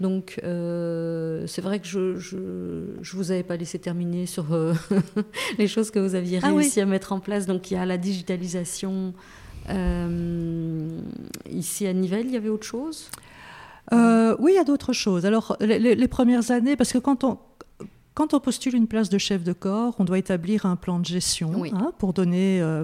[0.00, 4.72] Donc, euh, c'est vrai que je ne vous avais pas laissé terminer sur euh,
[5.58, 7.46] les choses que vous aviez ah réussi à mettre en place.
[7.46, 9.12] Donc, il y a la digitalisation.
[9.70, 10.88] Euh,
[11.50, 13.10] ici à Nivelles, il y avait autre chose?
[13.90, 15.26] Oui, il y a d'autres choses.
[15.26, 17.38] Alors, les, premières années, parce que quand on,
[18.18, 21.04] quand on postule une place de chef de corps, on doit établir un plan de
[21.04, 22.82] gestion hein, pour donner euh,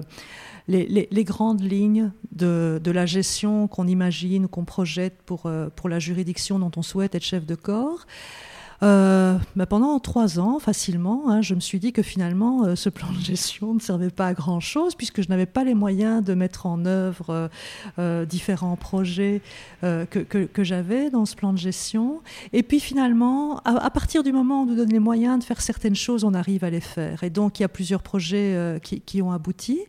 [0.69, 6.57] les, grandes lignes de, la gestion qu'on imagine qu'on projette pour, euh, pour la juridiction
[6.57, 8.05] dont on souhaite être chef de corps.
[8.83, 12.89] Euh, bah, pendant trois ans, facilement, hein, je me suis dit que finalement, euh, ce
[12.89, 16.33] plan de gestion ne servait pas à grand-chose, puisque je n'avais pas les moyens de
[16.33, 17.49] mettre en œuvre
[17.99, 19.41] euh, différents projets
[19.81, 22.21] que, j'avais dans ce plan de gestion.
[22.53, 25.61] Et puis finalement, à, partir du moment où on nous donne les moyens de faire
[25.61, 27.23] certaines choses, on arrive à les faire.
[27.23, 29.79] Et donc, il y a plusieurs projets qui, ont abouti.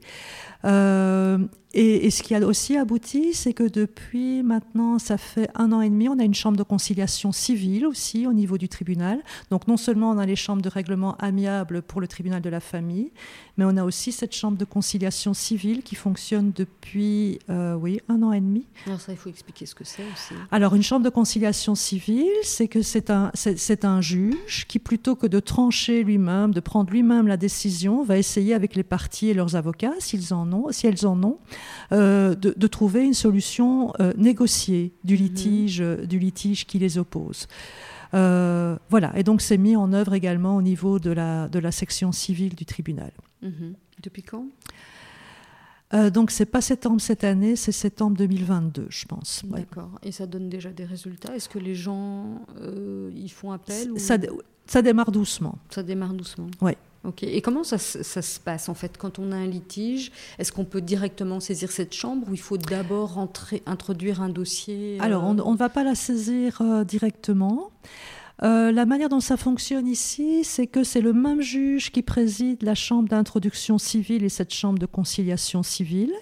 [1.78, 5.90] Et, ce qui a aussi abouti, c'est que depuis maintenant, ça fait un an et
[5.90, 9.18] demi, on a une chambre de conciliation civile aussi au niveau du tribunal.
[9.50, 12.60] Donc non seulement on a les chambres de règlement amiable pour le tribunal de la
[12.60, 13.10] famille,
[13.58, 18.22] mais on a aussi cette chambre de conciliation civile qui fonctionne depuis, euh, oui, un
[18.22, 18.64] an et demi.
[18.86, 20.34] Alors ça, il faut expliquer ce que c'est aussi.
[20.50, 25.14] Alors une chambre de conciliation civile, c'est que c'est un, c'est un juge qui, plutôt
[25.14, 29.34] que de trancher lui-même, de prendre lui-même la décision, va essayer avec les parties et
[29.34, 31.38] leurs avocats, s'ils en ont, si elles en ont,
[31.92, 35.20] euh, de, trouver une solution euh, négociée du mhm.
[35.20, 37.46] litige, du litige qui les oppose.
[38.14, 41.72] Euh, voilà, et donc c'est mis en œuvre également au niveau de la, de la
[41.72, 43.12] section civile du tribunal.
[43.42, 43.74] Mhm.
[44.02, 44.46] Depuis quand?
[45.94, 49.42] Euh, donc c'est pas septembre cette année, c'est septembre 2022, je pense.
[49.44, 49.90] D'accord.
[50.02, 51.34] Et ça donne déjà des résultats?
[51.34, 54.16] Est-ce que les gens euh, y font appel ça,
[54.66, 55.58] ça, démarre doucement.
[55.70, 56.48] Ça démarre doucement.
[56.60, 56.72] Oui.
[57.22, 60.12] Et comment ça, se passe en fait quand on a un litige?
[60.38, 63.18] Est-ce qu'on peut directement saisir cette chambre ou il faut d'abord
[63.66, 67.70] introduire un dossier Alors on ne va pas la saisir directement.
[68.42, 72.62] Euh, la manière dont ça fonctionne ici, c'est que c'est le même juge qui préside
[72.62, 76.12] la chambre d'introduction civile et cette chambre de conciliation civile,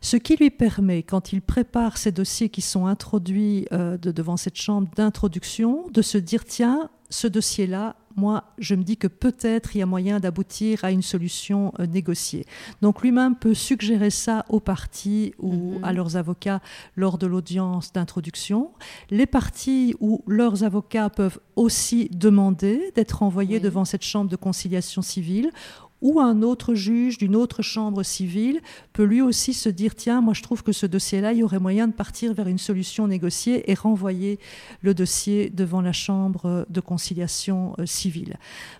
[0.00, 4.56] ce qui lui permet, quand il prépare ces dossiers qui sont introduits euh, devant cette
[4.56, 9.78] chambre d'introduction, de se dire, tiens, ce dossier-là, moi, je me dis que peut-être il
[9.78, 12.44] y a moyen d'aboutir à une solution euh, négociée.
[12.82, 15.84] Donc lui-même peut suggérer ça aux parties ou mhm.
[15.84, 16.60] à leurs avocats
[16.96, 18.72] lors de l'audience d'introduction.
[19.08, 25.00] Les parties ou leurs avocats peuvent aussi demander d'être envoyés devant cette chambre de conciliation
[25.00, 25.50] civile
[26.02, 28.60] ou un autre juge d'une autre chambre civile
[28.92, 31.58] peut lui aussi se dire tiens, moi je trouve que ce dossier-là, il y aurait
[31.58, 34.38] moyen de partir vers une solution négociée et renvoyer
[34.82, 38.36] le dossier devant la chambre de conciliation euh, civile.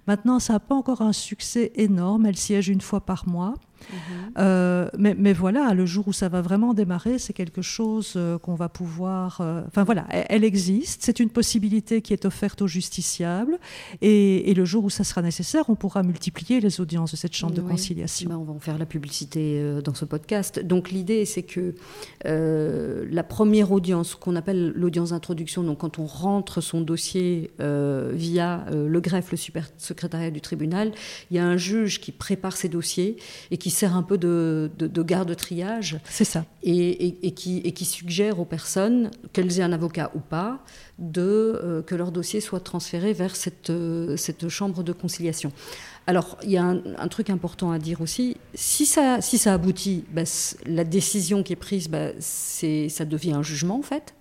[0.07, 3.55] Maintenant, ça n'a pas encore un succès énorme, elle siège une fois par mois.
[3.93, 4.33] Mhm.
[4.39, 8.55] Euh, mais, voilà, le jour où ça va vraiment démarrer, c'est quelque chose euh, qu'on
[8.55, 9.41] va pouvoir.
[9.41, 11.03] Euh, enfin voilà, elle, existe.
[11.03, 13.59] C'est une possibilité qui est offerte aux justiciables.
[14.03, 17.55] Et, le jour où ça sera nécessaire, on pourra multiplier les audiences de cette chambre
[17.55, 18.29] de conciliation.
[18.29, 20.59] Ben, on va en faire la publicité dans ce podcast.
[20.59, 21.75] Donc l'idée, c'est que
[22.25, 29.01] la première audience, qu'on appelle l'audience d'introduction, donc quand on rentre son dossier via le
[29.01, 30.93] greffe, le super secrétariat du tribunal,
[31.31, 33.17] il y a un juge qui prépare ses dossiers
[33.51, 34.71] et qui sert un peu de,
[35.03, 36.01] garde-triage.
[36.05, 36.45] C'est ça.
[36.63, 40.61] Et, qui, et qui suggère aux personnes, qu'elles aient un avocat ou pas,
[40.99, 45.53] de, euh, que leur dossier soit transféré vers cette, euh, cette chambre de conciliation.
[46.07, 48.37] Alors, il y a un, truc important à dire aussi.
[48.55, 50.23] Si ça, si ça aboutit, bah,
[50.67, 54.15] la décision qui est prise, bah, ça devient un jugement, en fait.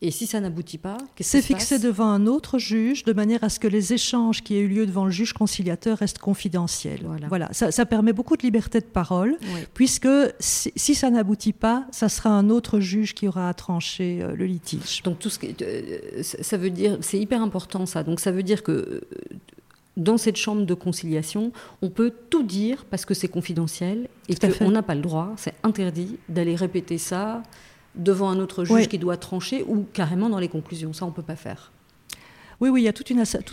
[0.00, 3.48] Et si ça n'aboutit pas, qu'est-ce C'est fixé devant un autre juge de manière à
[3.48, 7.04] ce que les échanges qui aient eu lieu devant le juge conciliateur restent confidentiels.
[7.28, 9.36] Voilà, Ça, permet beaucoup de liberté de parole,
[9.74, 10.08] puisque
[10.38, 14.46] si, ça n'aboutit pas, ça sera un autre juge qui aura à trancher euh, le
[14.46, 15.02] litige.
[15.02, 18.02] Donc tout ce que, euh, ça veut dire, c'est hyper important ça.
[18.02, 19.00] Donc ça veut dire que euh,
[19.96, 24.70] dans cette chambre de conciliation, on peut tout dire parce que c'est confidentiel et qu'on
[24.70, 27.42] n'a pas le droit, c'est interdit d'aller répéter ça
[27.98, 30.92] devant un autre juge qui doit trancher ou carrément dans les conclusions.
[30.92, 31.72] Ça, on ne peut pas faire.
[32.60, 33.04] Oui, oui, il y a tout,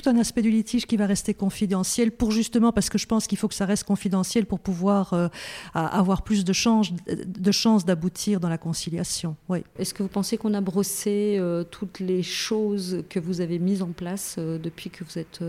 [0.08, 3.38] un aspect du litige qui va rester confidentiel pour justement, parce que je pense qu'il
[3.38, 5.28] faut que ça reste confidentiel pour pouvoir euh,
[5.76, 9.36] avoir plus de chances de d'aboutir dans la conciliation.
[9.48, 9.64] Oui.
[9.78, 13.84] Est-ce que vous pensez qu'on a brossé euh, toutes les choses que vous avez mises
[13.84, 15.44] en place euh, depuis que vous êtes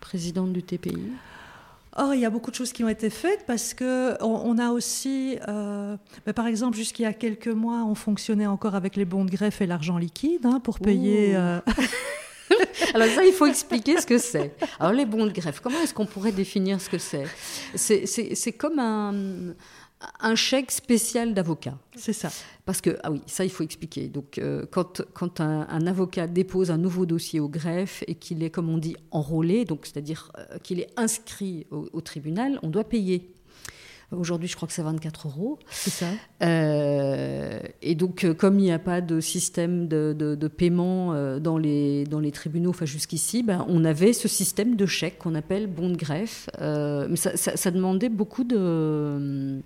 [0.00, 0.98] présidente du TPI
[1.96, 4.70] Or, il y a beaucoup de choses qui ont été faites parce que on, a
[4.70, 9.04] aussi, euh, ben, par exemple, jusqu'il y a quelques mois, on fonctionnait encore avec les
[9.04, 11.34] bons de greffe et l'argent liquide hein, pour payer.
[11.34, 11.60] Euh,
[12.94, 14.54] Alors ça, il faut expliquer ce que c'est.
[14.78, 17.26] Alors les bons de greffe, comment est-ce qu'on pourrait définir ce que c'est
[17.74, 19.54] C'est comme un,
[20.20, 21.78] un chèque spécial d'avocat.
[21.96, 22.30] C'est ça.
[22.64, 24.08] Parce que, ah oui, ça il faut expliquer.
[24.08, 28.50] Donc, euh, quand, quand un, avocat dépose un nouveau dossier au greffe et qu'il est,
[28.50, 33.30] comme on dit, enrôlé, donc c'est-à-dire euh, qu'il est inscrit au, tribunal, on doit payer.
[34.12, 35.58] Aujourd'hui, je crois que c'est 24 euros.
[35.70, 36.06] C'est ça.
[36.42, 42.02] Euh, et donc, comme il n'y a pas de système de, de, paiement dans, les,
[42.04, 45.90] dans les tribunaux, enfin jusqu'ici, ben, on avait ce système de chèque qu'on appelle bon
[45.90, 46.48] de greffe.
[46.58, 49.62] mais ça, ça, demandait beaucoup de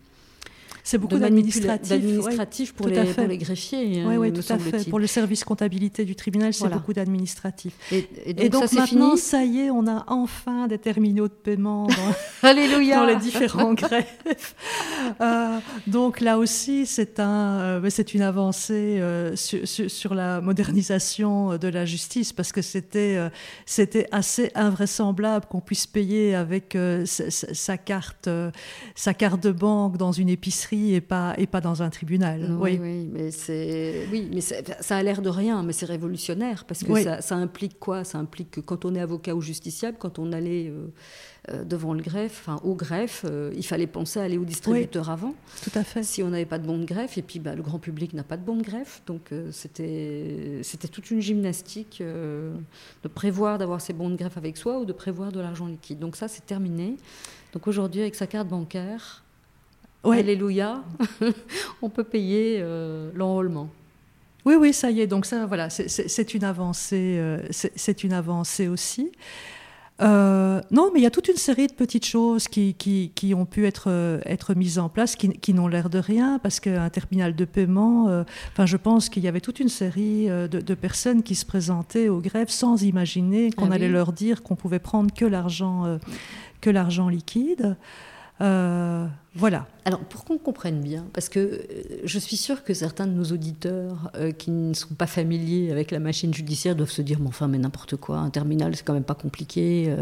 [0.85, 4.05] c'est beaucoup d'administratif pour, pour les greffiés.
[4.07, 4.89] Oui, oui, tout à fait.
[4.91, 7.73] Pour le service comptabilité du tribunal, c'est beaucoup d'administratif.
[7.91, 11.95] Et, donc, maintenant, ça y est, on a enfin des terminaux de paiement dans,
[12.55, 14.55] dans les différents greffes.
[15.21, 21.69] Euh, donc là aussi, c'est un, euh, c'est une avancée euh, sur, la modernisation de
[21.69, 23.19] la justice parce que c'était,
[23.65, 28.29] c'était assez invraisemblable qu'on puisse payer avec sa, carte,
[28.95, 32.57] sa carte de banque dans une épicerie et pas, et pas dans un tribunal.
[32.61, 32.79] oui.
[32.81, 33.31] oui, mais,
[34.11, 37.79] oui, mais ça a l'air de rien, mais c'est révolutionnaire parce que ça, ça, implique
[37.79, 38.05] quoi?
[38.05, 40.73] Ça implique que quand on est avocat ou justiciable, quand on allait
[41.51, 45.11] euh, devant le greffe, enfin au greffe, euh, il fallait penser à aller au distributeur
[45.11, 45.35] avant.
[45.63, 46.03] Tout à fait.
[46.03, 48.23] Si on n'avait pas de bon de greffe, et puis bah, le grand public n'a
[48.23, 53.83] pas de bon de greffe, donc euh, c'était c'était toute une gymnastique de prévoir d'avoir
[53.83, 55.99] ses bons de greffe avec soi ou de prévoir de l'argent liquide.
[55.99, 56.97] Donc ça, c'est terminé.
[57.53, 59.24] Donc aujourd'hui, avec sa carte bancaire,
[60.13, 60.83] Alléluia,
[61.83, 62.63] on peut payer
[63.15, 63.69] l'enrôlement.
[64.45, 65.07] Oui, oui, ça y est.
[65.07, 69.11] Donc ça, voilà, c'est une avancée, c'est une avancée aussi.
[70.03, 73.47] Euh, non, mais il y a toute une série de petites choses qui, qui, ont
[73.47, 77.37] pu être, euh, être mises en place, qui, n'ont l'air de rien, parce qu'un terminal
[77.37, 81.37] de paiement, euh, enfin, je pense qu'il y avait toute une série de, personnes qui
[81.37, 85.25] se présentaient aux grèves sans imaginer qu'on ah allait leur dire qu'on pouvait prendre que
[85.25, 85.99] l'argent
[86.61, 87.77] que l'argent liquide.
[88.41, 89.67] Euh, voilà.
[89.85, 91.61] Alors, pour qu'on comprenne bien, parce que euh,
[92.05, 95.91] je suis sûre que certains de nos auditeurs euh, qui ne sont pas familiers avec
[95.91, 98.95] la machine judiciaire doivent se dire Mais enfin, mais n'importe quoi, un terminal, c'est quand
[98.95, 99.95] même pas compliqué.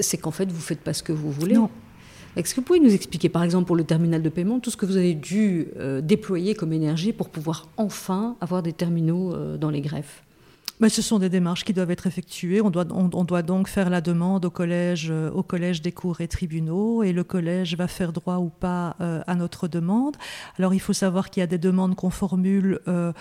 [0.00, 1.54] c'est qu'en fait, vous faites pas ce que vous voulez.
[1.54, 1.70] Non.
[2.36, 4.76] Est-ce que vous pouvez nous expliquer, par exemple, pour le terminal de paiement, tout ce
[4.76, 5.68] que vous avez dû
[6.02, 10.23] déployer comme énergie pour pouvoir enfin avoir des terminaux dans les greffes?
[10.80, 12.60] Mais ce sont des démarches qui doivent être effectuées.
[12.60, 16.20] On doit, on, doit donc faire la demande au collège, euh, au collège des cours
[16.20, 20.16] et tribunaux et le collège va faire droit ou pas euh, à notre demande.
[20.58, 23.12] Alors il faut savoir qu'il y a des demandes qu'on formule euh,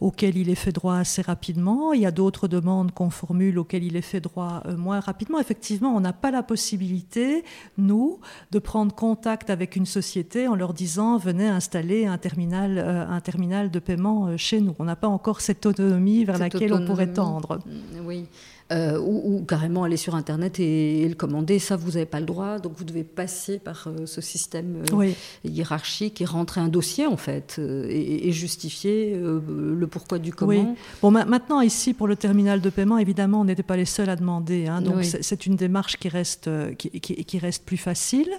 [0.00, 1.92] auxquelles il est fait droit assez rapidement.
[1.92, 5.40] Il y a d'autres demandes qu'on formule auxquelles il est fait droit moins rapidement.
[5.40, 7.44] Effectivement, on n'a pas la possibilité,
[7.76, 8.20] nous,
[8.50, 13.70] de prendre contact avec une société en leur disant venez installer un terminal, un terminal
[13.70, 14.74] de paiement chez nous.
[14.78, 17.58] On n'a pas encore cette autonomie vers laquelle on pourrait tendre.
[18.04, 18.26] Oui.
[18.70, 21.58] Euh, ou, carrément aller sur Internet et, le commander.
[21.58, 22.58] Ça, vous n'avez pas le droit.
[22.58, 25.12] Donc, vous devez passer par euh, ce système euh,
[25.42, 30.50] hiérarchique et rentrer un dossier, en fait, et, justifier le pourquoi du comment.
[30.50, 30.76] Oui.
[31.00, 34.16] Bon, maintenant, ici, pour le terminal de paiement, évidemment, on n'était pas les seuls à
[34.16, 34.66] demander.
[34.66, 34.82] Hein.
[34.82, 38.30] donc, c'est une démarche qui reste, qui, qui reste plus facile.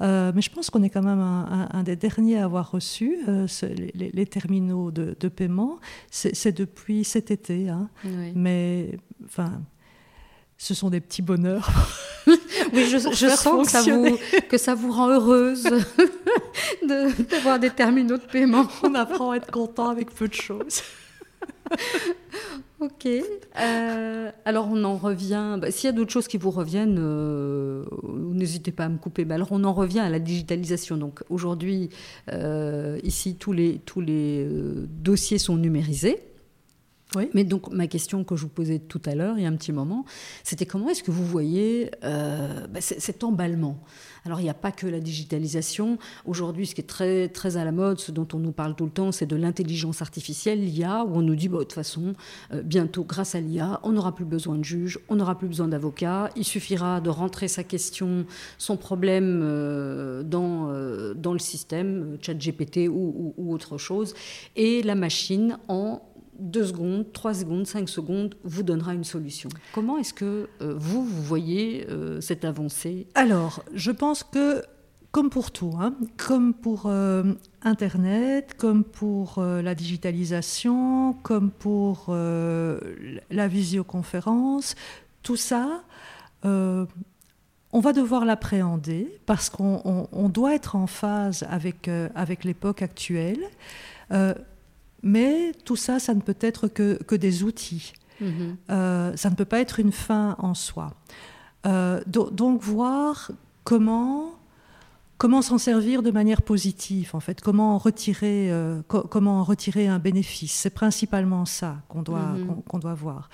[0.00, 3.46] Euh, mais je pense qu'on est quand même un, des derniers à avoir reçu euh,
[3.94, 5.78] les, terminaux de, paiement.
[6.10, 7.68] C'est depuis cet été.
[7.68, 7.88] Hein.
[8.34, 8.98] Mais
[9.28, 9.62] enfin,
[10.56, 11.70] ce sont des petits bonheurs.
[12.72, 14.18] oui, je, sens que ça, vous,
[14.48, 15.68] que ça, vous, rend heureuse
[16.82, 18.66] d'avoir des terminaux de paiement.
[18.82, 20.82] On apprend à être content avec peu de choses.
[22.80, 23.06] ok.
[23.60, 25.58] Euh, alors on en revient.
[25.60, 27.84] Bah, s'il y a d'autres choses qui vous reviennent, euh,
[28.32, 29.24] n'hésitez pas à me couper.
[29.24, 30.96] Mais alors on en revient à la digitalisation.
[30.96, 31.90] Donc aujourd'hui,
[32.32, 34.48] euh, ici tous les tous les
[34.88, 36.22] dossiers sont numérisés.
[37.16, 37.30] Oui.
[37.32, 39.56] Mais donc ma question que je vous posais tout à l'heure, il y a un
[39.56, 40.04] petit moment,
[40.44, 43.82] c'était comment est-ce que vous voyez bah, cet emballement?
[44.24, 45.98] Alors il n'y a pas que la digitalisation.
[46.26, 48.84] Aujourd'hui, ce qui est très, très à la mode, ce dont on nous parle tout
[48.84, 52.14] le temps, c'est de l'intelligence artificielle, l'IA, où on nous dit, bah, de toute façon,
[52.52, 55.68] euh, bientôt, grâce à l'IA, on n'aura plus besoin de juge, on n'aura plus besoin
[55.68, 58.26] d'avocat, il suffira de rentrer sa question,
[58.58, 64.14] son problème euh, dans, euh, dans le système, chat GPT ou, ou autre chose,
[64.56, 66.02] et la machine en
[66.38, 69.48] deux secondes, trois secondes, cinq secondes vous donnera une solution.
[69.72, 73.06] Comment est-ce que euh, vous, vous voyez euh, cette avancée?
[73.14, 74.62] Alors, je pense que,
[75.10, 83.48] comme pour tout, hein, comme pour euh, Internet, comme pour la digitalisation, comme pour la
[83.48, 84.74] visioconférence,
[85.22, 85.82] tout ça,
[86.44, 93.40] on va devoir l'appréhender parce qu'on doit être en phase avec, avec l'époque actuelle.
[95.02, 97.92] Mais tout ça, ça ne peut être que, des outils.
[98.20, 98.56] Mhm.
[98.70, 100.94] Euh, ça ne peut pas être une fin en soi.
[101.66, 103.30] Euh, donc voir
[103.64, 104.37] comment
[105.18, 109.98] comment s'en servir de manière positive, en fait, comment en retirer, euh, comment retirer un
[109.98, 110.52] bénéfice.
[110.52, 112.62] C'est principalement ça qu'on doit, mhm.
[112.66, 113.28] qu'on doit voir.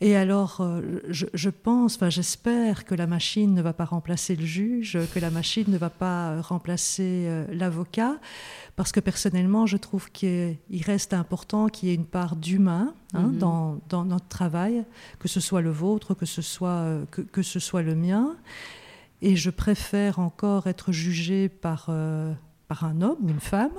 [0.00, 0.66] Et alors,
[1.08, 5.30] je, pense, enfin, j'espère que la machine ne va pas remplacer le juge, que la
[5.30, 8.16] machine ne va pas remplacer l'avocat,
[8.78, 10.56] parce que personnellement, je trouve qu'il
[10.86, 13.80] reste important qu'il y ait une part d'humain hein, mhm.
[13.90, 14.84] dans, notre travail,
[15.18, 18.36] que ce soit le vôtre, que ce soit, euh, que, ce soit le mien.
[19.22, 22.32] Et je préfère encore être jugé par, euh,
[22.68, 23.72] par un homme ou une femme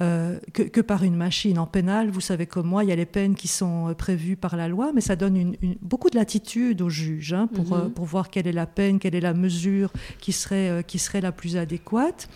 [0.00, 1.58] euh, que, par une machine.
[1.58, 4.56] En pénal, vous savez comme moi, il y a les peines qui sont prévues par
[4.56, 7.90] la loi, mais ça donne une, beaucoup de latitude au juge hein, pour, mhm.
[7.90, 11.32] pour voir quelle est la peine, quelle est la mesure qui serait, qui serait la
[11.32, 12.28] plus adéquate.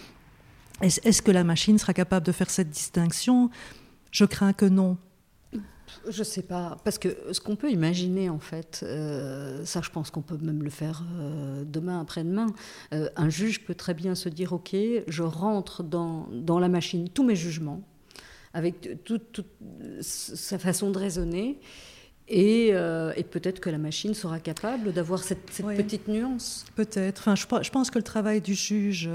[0.80, 3.50] Est-ce que la machine sera capable de faire cette distinction?
[4.10, 4.98] Je crains que non.
[6.08, 9.90] Je ne sais pas, parce que ce qu'on peut imaginer en fait, euh, ça je
[9.90, 12.46] pense qu'on peut même le faire euh, demain, après-demain,
[12.92, 14.74] euh, un juge peut très bien se dire, ok,
[15.06, 17.82] je rentre dans, dans la machine tous mes jugements,
[18.54, 19.40] avec toute,
[20.00, 21.58] sa façon de raisonner,
[22.28, 26.64] et, et peut-être que la machine sera capable d'avoir cette, petite nuance.
[26.76, 29.08] Peut-être, enfin, je, je, pense que le travail du juge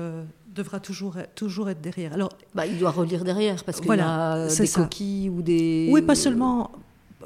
[0.57, 2.13] devra toujours, toujours être derrière.
[2.13, 5.89] Alors, bah, il doit relire derrière parce qu'il y a des coquilles ou des.
[5.91, 6.71] Oui, pas seulement.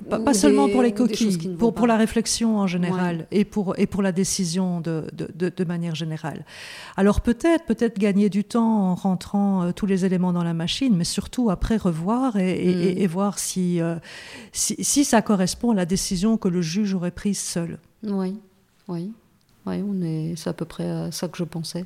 [0.10, 4.02] Pas, seulement pour les coquilles, pour, pour la réflexion en général et, pour, et pour
[4.02, 6.46] la décision de, de, de, manière générale.
[6.96, 10.96] Alors peut-être, peut-être gagner du temps en rentrant euh, tous les éléments dans la machine,
[10.96, 13.12] mais surtout après revoir et, et, mm.
[13.12, 13.98] voir si, euh,
[14.54, 17.78] si, si, ça correspond à la décision que le juge aurait prise seul.
[18.04, 18.40] Oui,
[18.88, 19.12] oui.
[19.68, 21.86] Oui, on est, c'est à peu près ça que je pensais.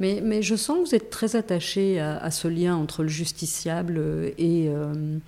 [0.00, 3.98] Mais, mais je sens que vous êtes très attaché à, ce lien entre le justiciable
[4.36, 5.18] et, euh,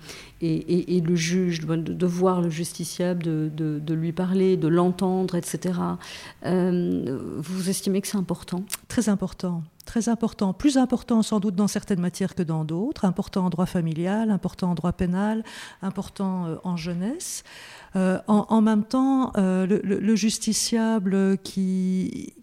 [0.41, 5.35] et, et, le juge, de, voir le justiciable, de, de, de lui parler, de l'entendre,
[5.35, 5.79] etc.
[6.45, 8.63] Euh, vous estimez que c'est important?
[8.87, 9.63] Très important.
[9.89, 13.65] Très important, plus important sans doute dans certaines matières que dans d'autres, important en droit
[13.65, 15.43] familial, important en droit pénal,
[15.81, 17.43] important euh, en jeunesse.
[17.95, 22.33] Euh, en, même temps, euh, le, justiciable qui,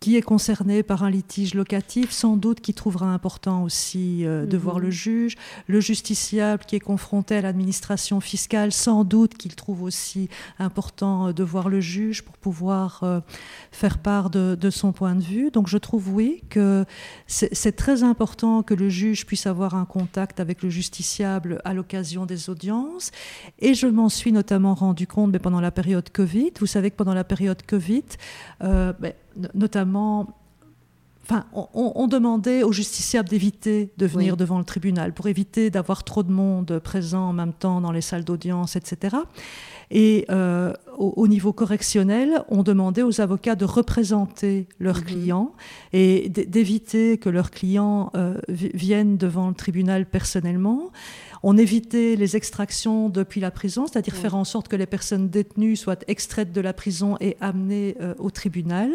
[0.00, 4.56] qui est concerné par un litige locatif, sans doute qui trouvera important aussi euh, de
[4.56, 4.84] voir mhm.
[4.84, 5.36] le juge.
[5.66, 11.32] Le justiciable qui est confronté à l'administration fiscale, sans doute qu'il trouve aussi important euh,
[11.34, 13.20] de voir le juge pour pouvoir euh,
[13.72, 15.50] faire part de, de, son point de vue.
[15.50, 16.86] Donc je trouve, oui, que
[17.26, 22.24] c'est très important que le juge puisse avoir un contact avec le justiciable à l'occasion
[22.24, 23.10] des audiences.
[23.58, 26.52] Et je m'en suis notamment rendu compte mais pendant la période Covid.
[26.58, 28.04] Vous savez que pendant la période Covid,
[28.60, 29.12] ben,
[29.54, 30.40] notamment
[31.30, 36.24] Enfin, on, demandait aux justiciables d'éviter de venir devant le tribunal pour éviter d'avoir trop
[36.24, 39.16] de monde présent en même temps dans les salles d'audience, etc.
[39.92, 45.04] Et euh, au, niveau correctionnel, on demandait aux avocats de représenter leurs mhm.
[45.04, 45.52] clients
[45.92, 50.90] et d'éviter que leurs clients euh, viennent devant le tribunal personnellement.
[51.42, 55.76] On évitait les extractions depuis la prison, c'est-à-dire faire en sorte que les personnes détenues
[55.76, 58.90] soient extraites de la prison et amenées euh, au tribunal.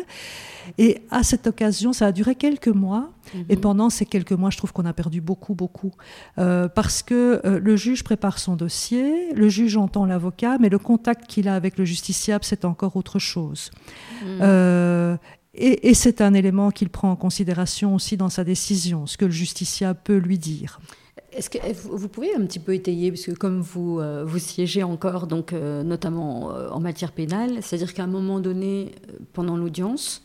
[0.77, 3.11] Et à cette occasion, ça a duré quelques mois.
[3.33, 3.45] Mhm.
[3.49, 5.91] Et pendant ces quelques mois, je trouve qu'on a perdu beaucoup, beaucoup.
[6.37, 10.77] Euh, parce que euh, le juge prépare son dossier, le juge entend l'avocat, mais le
[10.79, 13.71] contact qu'il a avec le justiciable, c'est encore autre chose.
[14.23, 15.17] Mhm.
[15.55, 19.25] et, et c'est un élément qu'il prend en considération aussi dans sa décision, ce que
[19.25, 20.79] le justiciable peut lui dire.
[21.35, 24.83] Est-ce que vous pouvez un petit peu étayer, parce que comme vous, euh, vous siégez
[24.83, 28.95] encore, donc, euh, notamment euh, en matière pénale, c'est-à-dire qu'à un moment donné,
[29.33, 30.23] pendant l'audience...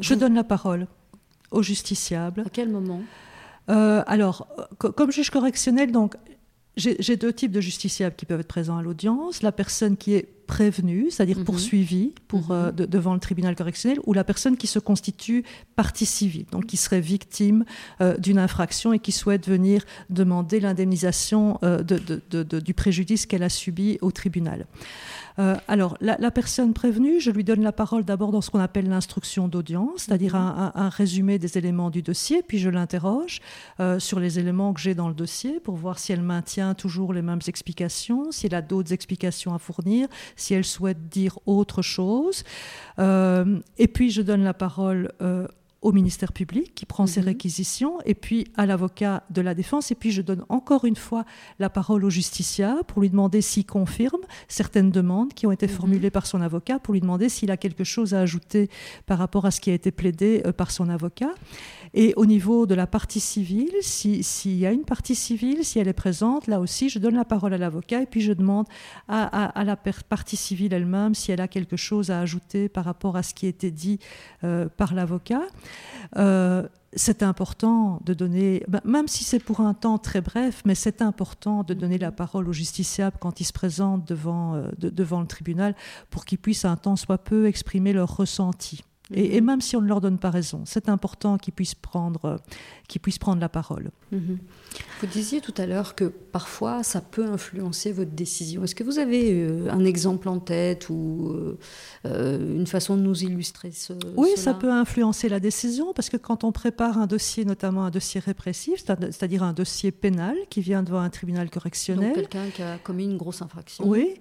[0.00, 0.86] Je donne la parole
[1.50, 2.42] au justiciable.
[2.46, 3.02] À quel moment?
[3.68, 4.48] Alors,
[4.78, 6.16] comme juge correctionnel, donc,
[6.76, 9.42] j'ai deux types de justiciables qui peuvent être présents à l'audience.
[9.42, 11.44] La personne qui est prévenue, c'est-à-dire mhm.
[11.44, 12.72] poursuivie pour, mhm.
[12.72, 15.44] devant le tribunal correctionnel, ou la personne qui se constitue
[15.76, 17.64] partie civile, donc qui serait victime
[18.18, 24.66] d'une infraction et qui souhaite venir demander l'indemnisation du préjudice qu'elle a subi au tribunal.
[25.38, 28.88] Euh, alors, la, personne prévenue, je lui donne la parole d'abord dans ce qu'on appelle
[28.88, 30.72] l'instruction d'audience, c'est-à-dire mhm.
[30.74, 33.40] un, résumé des éléments du dossier, puis je l'interroge
[33.80, 37.12] euh, sur les éléments que j'ai dans le dossier pour voir si elle maintient toujours
[37.12, 41.82] les mêmes explications, si elle a d'autres explications à fournir, si elle souhaite dire autre
[41.82, 42.44] chose.
[42.98, 45.10] Euh, et puis, je donne la parole
[45.84, 47.26] au ministère public qui prend ses mhm.
[47.26, 51.24] réquisitions, et puis à l'avocat de la défense, et puis je donne encore une fois
[51.58, 55.72] la parole au justiciable pour lui demander s'il confirme certaines demandes qui ont été mhm.
[55.72, 58.70] formulées par son avocat, pour lui demander s'il a quelque chose à ajouter
[59.06, 61.30] par rapport à ce qui a été plaidé euh, par son avocat.
[61.96, 65.86] Et au niveau de la partie civile, s'il y a une partie civile, si elle
[65.86, 68.66] est présente, là aussi, je donne la parole à l'avocat et puis je demande
[69.06, 73.22] à, la partie civile elle-même si elle a quelque chose à ajouter par rapport à
[73.22, 74.00] ce qui a été dit
[74.42, 75.42] euh, par l'avocat.
[76.16, 76.66] Euh,
[76.96, 81.00] c'est important de donner, ben, même si c'est pour un temps très bref, mais c'est
[81.00, 85.26] important de donner la parole au justiciable quand il se présente devant, euh, devant le
[85.28, 85.76] tribunal
[86.10, 88.82] pour qu'ils puissent un temps soit peu exprimer leur ressenti.
[89.12, 92.40] Et, même si on ne leur donne pas raison, c'est important qu'ils puissent prendre,
[92.88, 93.90] qu'ils puissent prendre la parole.
[94.12, 94.38] Mhm.
[95.00, 98.64] Vous disiez tout à l'heure que parfois ça peut influencer votre décision.
[98.64, 101.58] Est-ce que vous avez euh, un exemple en tête ou euh,
[102.06, 106.16] euh, une façon de nous illustrer ce Oui, ça peut influencer la décision parce que
[106.16, 110.82] quand on prépare un dossier, notamment un dossier répressif, c'est-à-dire un dossier pénal qui vient
[110.82, 112.14] devant un tribunal correctionnel.
[112.14, 113.84] quelqu'un qui a commis une grosse infraction.
[113.86, 114.14] Oui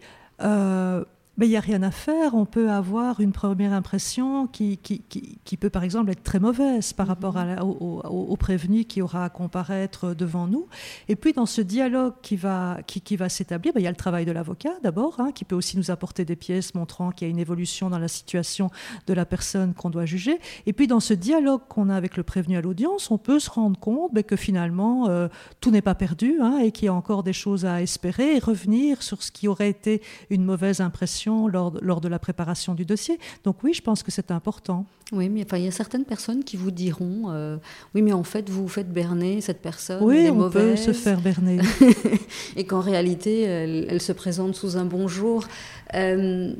[1.38, 2.36] mais il n'y a rien à faire.
[2.36, 6.94] On peut avoir une première impression qui, qui, qui, peut, par exemple, être très mauvaise
[6.94, 10.68] par rapport au, prévenu qui aura à comparaître devant nous.
[11.08, 13.96] Et puis, dans ce dialogue qui va, qui va s'établir, ben, il y a le
[13.96, 17.30] travail de l'avocat, d'abord, hein, qui peut aussi nous apporter des pièces montrant qu'il y
[17.30, 18.70] a une évolution dans la situation
[19.08, 20.40] de la personne qu'on doit juger.
[20.66, 23.50] Et puis, dans ce dialogue qu'on a avec le prévenu à l'audience, on peut se
[23.50, 25.28] rendre compte ben, que finalement, euh,
[25.62, 28.40] tout n'est pas perdu hein, et qu'il y a encore des choses à espérer et
[28.40, 32.86] revenir sur ce qui aurait été une mauvaise impression lors, lors de la préparation du
[32.86, 33.20] dossier.
[33.44, 34.86] Donc oui, je pense que c'est important.
[35.12, 37.58] Oui, mais enfin, il y a certaines personnes qui vous diront euh,
[37.94, 40.04] oui, mais en fait, vous vous faites berner cette personne.
[40.04, 41.60] Oui, elle est on peut se faire berner.
[42.56, 45.46] et qu'en réalité, elle, se présente sous un bonjour.
[45.94, 46.54] Euh,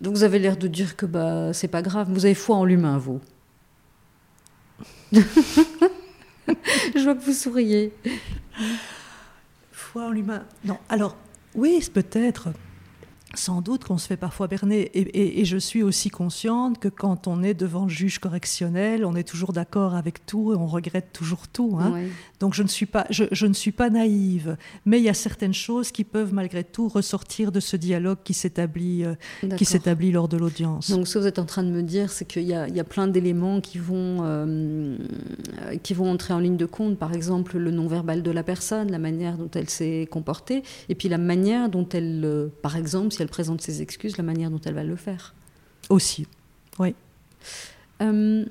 [0.00, 2.08] donc vous avez l'air de dire que bah, c'est pas grave.
[2.10, 3.20] Vous avez foi en l'humain, vous.
[5.12, 7.92] Je vois que vous souriez.
[9.72, 10.44] Foi en l'humain.
[10.64, 11.16] Non, alors
[11.54, 12.48] oui, peut-être.
[13.36, 14.90] Sans doute qu'on se fait parfois berner.
[14.94, 19.24] Et, je suis aussi consciente que quand on est devant le juge correctionnel, on est
[19.24, 21.78] toujours d'accord avec tout et on regrette toujours tout.
[21.80, 21.94] Hein.
[22.40, 24.56] Donc je ne, suis pas, je, ne suis pas naïve.
[24.86, 28.34] Mais il y a certaines choses qui peuvent malgré tout ressortir de ce dialogue qui
[28.34, 29.14] s'établit, euh,
[29.56, 30.90] qui s'établit lors de l'audience.
[30.90, 32.84] Donc ce que vous êtes en train de me dire, c'est qu'il y, y, a
[32.84, 34.96] plein d'éléments qui, vont euh,
[35.82, 36.98] qui vont entrer en ligne de compte.
[36.98, 41.08] Par exemple, le non-verbal de la personne, la manière dont elle s'est comportée, et puis
[41.08, 44.60] la manière dont elle, euh, par exemple, si elle présente ses excuses, la manière dont
[44.64, 45.34] elle va le faire.
[45.88, 46.26] Aussi,
[46.78, 46.94] oui.
[48.02, 48.44] Euh,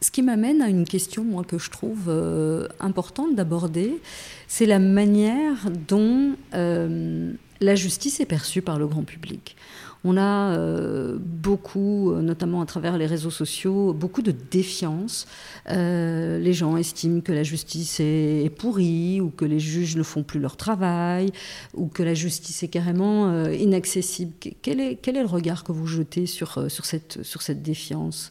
[0.00, 3.98] ce qui m'amène à une question, moi, que je trouve euh, importante d'aborder,
[4.46, 9.56] c'est la manière dont euh, la justice est perçue par le grand public.
[10.04, 15.26] On a euh, beaucoup, euh, notamment à travers les réseaux sociaux, beaucoup de défiance.
[15.70, 20.22] Euh, les gens estiment que la justice est, pourrie ou que les juges ne font
[20.22, 21.32] plus leur travail
[21.74, 24.32] ou que la justice est carrément inaccessible.
[24.62, 28.30] Quel est, quel est, le regard que vous jetez sur, sur, cette, sur cette défiance?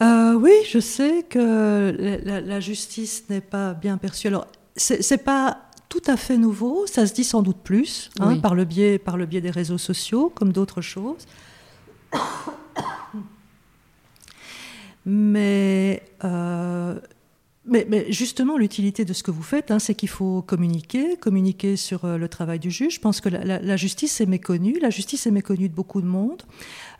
[0.00, 4.26] Oui, je sais que la, la justice n'est pas bien perçue.
[4.26, 6.86] Alors, c'est pas tout à fait nouveau.
[6.86, 9.78] Ça se dit sans doute plus hein, par, le biais, par le biais des réseaux
[9.78, 11.26] sociaux, comme d'autres choses.
[15.06, 16.98] Mais euh,
[17.66, 22.04] mais, justement, l'utilité de ce que vous faites, hein, c'est qu'il faut communiquer, communiquer sur
[22.04, 22.96] euh, le travail du juge.
[22.96, 26.42] Je pense que la, justice est méconnue, la justice est méconnue de beaucoup de monde.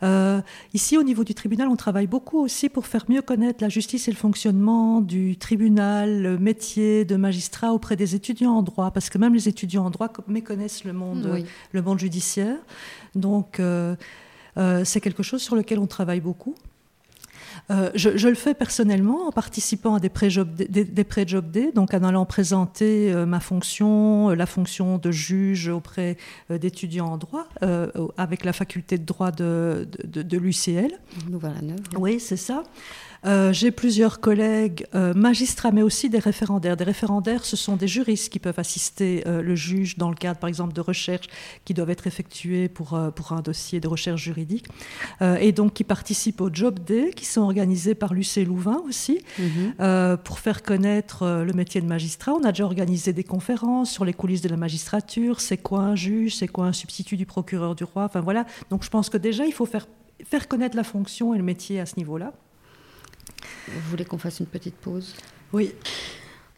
[0.01, 0.41] Euh,
[0.73, 4.07] ici, au niveau du tribunal, on travaille beaucoup aussi pour faire mieux connaître la justice
[4.07, 9.11] et le fonctionnement du tribunal, le métier de magistrat auprès des étudiants en droit, parce
[9.11, 12.57] que même les étudiants en droit méconnaissent le monde, le monde judiciaire.
[13.13, 13.95] Donc, euh,
[14.83, 16.55] c'est quelque chose sur lequel on travaille beaucoup.
[17.71, 23.11] Euh, je, le fais personnellement en participant à des pré-job day, donc en allant présenter
[23.11, 26.17] euh, ma fonction, euh, la fonction de juge auprès
[26.49, 27.47] d'étudiants en droit,
[28.17, 30.91] avec la faculté de droit de, de, de, l'UCL.
[31.97, 32.63] Oui, c'est ça.
[33.25, 36.77] Euh, j'ai plusieurs collègues euh, magistrats, mais aussi des référendaires.
[36.77, 40.39] Des référendaires, ce sont des juristes qui peuvent assister euh, le juge dans le cadre,
[40.39, 41.27] par exemple, de recherches
[41.65, 44.67] qui doivent être effectuées pour, pour un dossier de recherche juridique,
[45.21, 50.17] et donc qui participent au Job Day, qui sont organisés par l'UC Louvain aussi, mhm.
[50.23, 52.33] pour faire connaître le métier de magistrat.
[52.33, 55.95] On a déjà organisé des conférences sur les coulisses de la magistrature, c'est quoi un
[55.95, 58.45] juge, c'est quoi un substitut du procureur du roi, enfin voilà.
[58.69, 59.87] Donc je pense que déjà, il faut faire,
[60.23, 62.33] faire connaître la fonction et le métier à ce niveau-là.
[63.67, 65.15] Vous voulez qu'on fasse une petite pause?
[65.53, 65.73] Oui.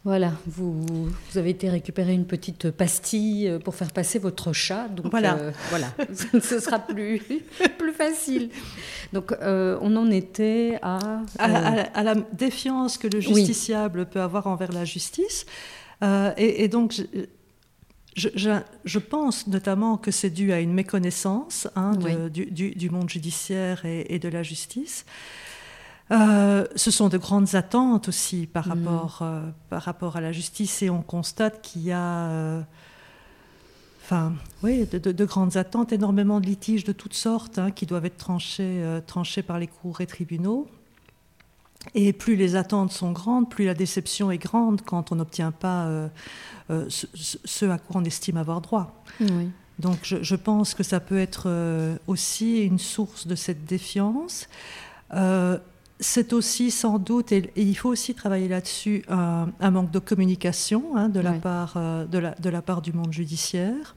[0.04, 4.88] Voilà, vous, vous, avez été récupérer une petite pastille euh, pour faire passer votre chat.
[4.88, 5.92] Donc voilà, euh, voilà
[6.40, 7.20] ce sera plus,
[7.78, 8.50] plus facile.
[9.12, 14.72] Donc euh, on en était à, à, la défiance que le justiciable peut avoir envers
[14.72, 15.46] la justice.
[16.36, 16.94] Et, donc
[18.16, 18.50] je, je,
[18.84, 21.92] je, pense notamment que c'est dû à une méconnaissance hein,
[22.30, 25.04] du, du, du, monde judiciaire et, et de la justice.
[26.10, 28.70] Euh, ce sont de grandes attentes aussi par mm.
[28.70, 32.62] rapport, euh, par rapport à la justice et on constate qu'il y a euh,
[34.02, 34.32] enfin,
[34.62, 38.82] oui, de, grandes attentes, énormément de litiges de toutes sortes hein, qui doivent être tranchés,
[39.06, 40.66] tranchés par les cours et tribunaux.
[41.94, 45.88] Et plus les attentes sont grandes, plus la déception est grande quand on n'obtient pas
[46.68, 49.02] ce, à quoi on estime avoir droit.
[49.78, 51.48] Donc je, je, pense que ça peut être
[52.08, 54.48] aussi une source de cette défiance
[56.00, 61.08] c'est aussi sans doute, et, il faut aussi travailler là-dessus, un, manque de communication hein,
[61.08, 63.96] de, la part, euh, de, la, de, la, part du monde judiciaire.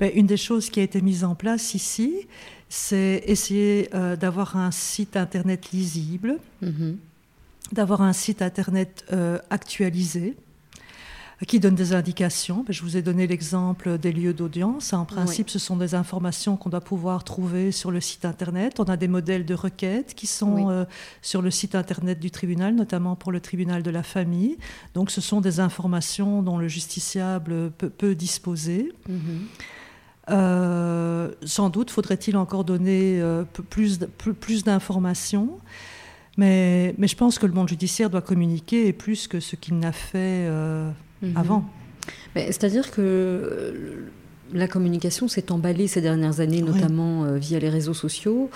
[0.00, 2.26] Mais une des choses qui a été mise en place ici,
[2.68, 6.96] c'est essayer euh, d'avoir un site Internet lisible, mm-hmm.
[7.72, 10.34] d'avoir un site Internet euh, actualisé.
[11.46, 12.64] Qui donne des indications.
[12.68, 14.92] Je vous ai donné l'exemple des lieux d'audience.
[14.92, 18.78] En principe, ce sont des informations qu'on doit pouvoir trouver sur le site Internet.
[18.78, 20.84] On a des modèles de requêtes qui sont euh,
[21.20, 24.56] sur le site Internet du tribunal, notamment pour le tribunal de la famille.
[24.94, 28.92] Donc ce sont des informations dont le justiciable peut, disposer.
[29.08, 29.46] Mhm.
[30.30, 33.98] Euh, sans doute faudrait-il encore donner euh, plus,
[34.40, 35.58] plus, d'informations.
[36.36, 39.90] Mais, mais, je pense que le monde judiciaire doit communiquer plus que ce qu'il n'a
[39.90, 40.48] fait
[41.22, 41.36] Mhm.
[41.36, 41.64] avant.
[42.34, 44.08] C'est-à-dire que euh,
[44.52, 48.50] la communication s'est emballée ces dernières années, notamment euh, via les réseaux sociaux.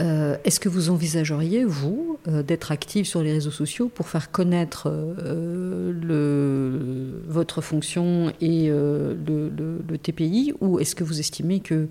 [0.00, 4.90] Euh, est-ce que vous envisageriez, vous, d'être actif sur les réseaux sociaux pour faire connaître
[5.22, 11.88] le, votre fonction et le, TPI Ou est-ce que vous estimez que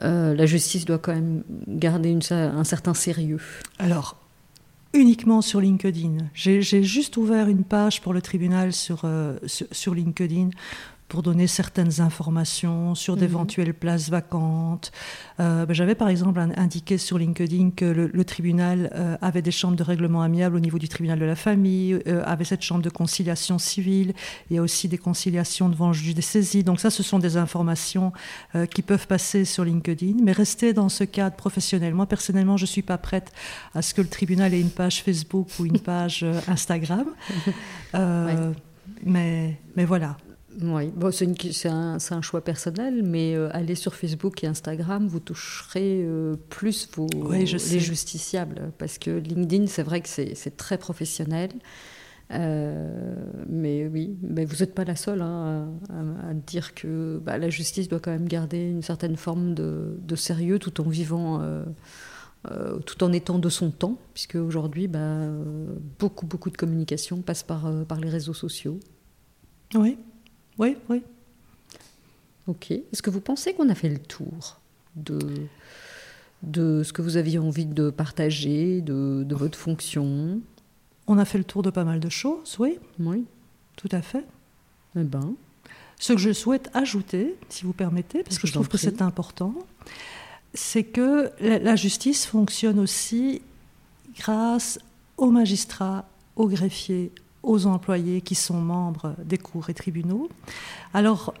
[0.00, 3.40] la justice doit quand même garder un certain sérieux?
[3.78, 4.16] Alors,
[4.94, 6.18] uniquement sur LinkedIn.
[6.32, 10.50] J'ai juste ouvert une page pour le tribunal sur, euh, sur LinkedIn
[11.08, 13.74] pour donner certaines informations sur d'éventuelles mhm.
[13.74, 14.90] places vacantes.
[15.38, 19.76] Euh, ben, j'avais par exemple indiqué sur LinkedIn que le, tribunal euh, avait des chambres
[19.76, 22.88] de règlement amiable au niveau du tribunal de la famille, euh, avait cette chambre de
[22.88, 24.14] conciliation civile,
[24.50, 26.64] il y a aussi des conciliations devant le juge des saisies.
[26.64, 28.12] Donc ça, ce sont des informations
[28.70, 31.94] qui peuvent passer sur LinkedIn, mais rester dans ce cadre professionnel.
[31.94, 33.32] Moi, personnellement, je ne suis pas prête
[33.74, 37.06] à ce que le tribunal ait une page Facebook ou une page Instagram.
[39.04, 40.16] mais, mais voilà.
[40.62, 45.20] Oui, bon, c'est un, un, choix personnel, mais euh, aller sur Facebook et Instagram, vous
[45.20, 48.72] toucherez euh, plus vos, les justiciables.
[48.78, 51.50] Parce que LinkedIn, c'est vrai que c'est très professionnel.
[52.30, 53.16] Euh,
[53.48, 57.88] mais oui, mais vous n'êtes pas la seule hein, à, dire que bah, la justice
[57.88, 61.42] doit quand même garder une certaine forme de, de sérieux tout en vivant,
[62.86, 65.20] tout en étant de son temps, puisque aujourd'hui, bah,
[65.98, 68.78] beaucoup, beaucoup de communication passe par, par les réseaux sociaux.
[69.74, 69.98] Oui,
[70.58, 71.02] oui, oui.
[72.46, 72.70] Ok.
[72.70, 74.60] Est-ce que vous pensez qu'on a fait le tour
[74.96, 75.18] de,
[76.42, 80.40] de ce que vous aviez envie de partager, de, de votre fonction?
[81.06, 82.78] On a fait le tour de pas mal de choses, oui.
[82.98, 83.24] Oui.
[83.76, 84.24] Tout à fait.
[84.96, 85.34] Eh ben.
[85.98, 89.54] Ce que je souhaite ajouter, si vous permettez, parce que je trouve que c'est important,
[90.52, 93.42] c'est que la justice fonctionne aussi
[94.16, 94.78] grâce
[95.16, 97.12] aux magistrats, aux greffiers,
[97.44, 100.28] aux employés qui sont membres des cours et tribunaux.
[100.92, 101.34] Alors,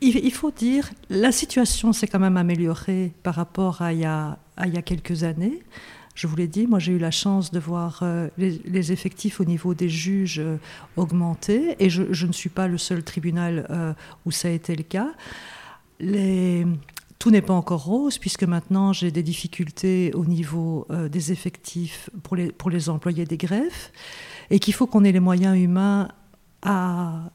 [0.00, 4.38] il faut dire, la situation s'est quand même améliorée par rapport à il y a,
[4.84, 5.62] quelques années.
[6.14, 9.44] Je vous l'ai dit, moi j'ai eu la chance de voir euh, les, effectifs au
[9.44, 10.56] niveau des juges euh,
[10.96, 13.92] augmenter, et je, ne suis pas le seul tribunal euh,
[14.24, 15.10] où ça a été le cas.
[17.18, 22.70] Tout n'est pas encore rose, puisque maintenant j'ai des difficultés au niveau des effectifs pour
[22.70, 23.90] les employés des greffes
[24.50, 26.08] et qu'il faut qu'on ait les moyens humains
[26.62, 27.30] à,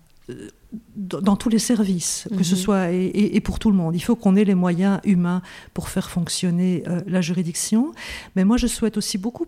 [0.95, 2.62] dans tous les services, que ce mhm.
[2.62, 3.95] soit et, pour tout le monde.
[3.95, 5.41] Il faut qu'on ait les moyens humains
[5.74, 7.91] pour faire fonctionner euh, la juridiction.
[8.36, 9.45] Mais moi, je souhaite aussi beaucoup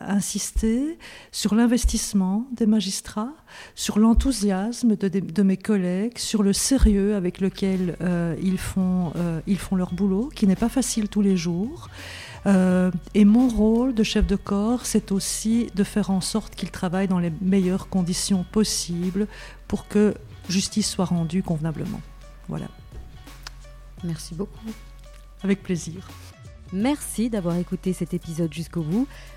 [0.00, 0.98] insister
[1.32, 3.32] sur l'investissement des magistrats,
[3.74, 9.58] sur l'enthousiasme de, mes collègues, sur le sérieux avec lequel euh, ils, font, euh, ils
[9.58, 11.88] font leur boulot, qui n'est pas facile tous les jours.
[12.46, 16.70] Euh, et mon rôle de chef de corps, c'est aussi de faire en sorte qu'il
[16.70, 19.26] travaille dans les meilleures conditions possibles
[19.68, 20.14] pour que
[20.48, 22.00] justice soit rendue convenablement.
[22.48, 22.66] Voilà.
[24.04, 24.70] Merci beaucoup.
[25.42, 26.08] Avec plaisir.
[26.72, 29.08] Merci d'avoir écouté cet épisode jusqu'au bout.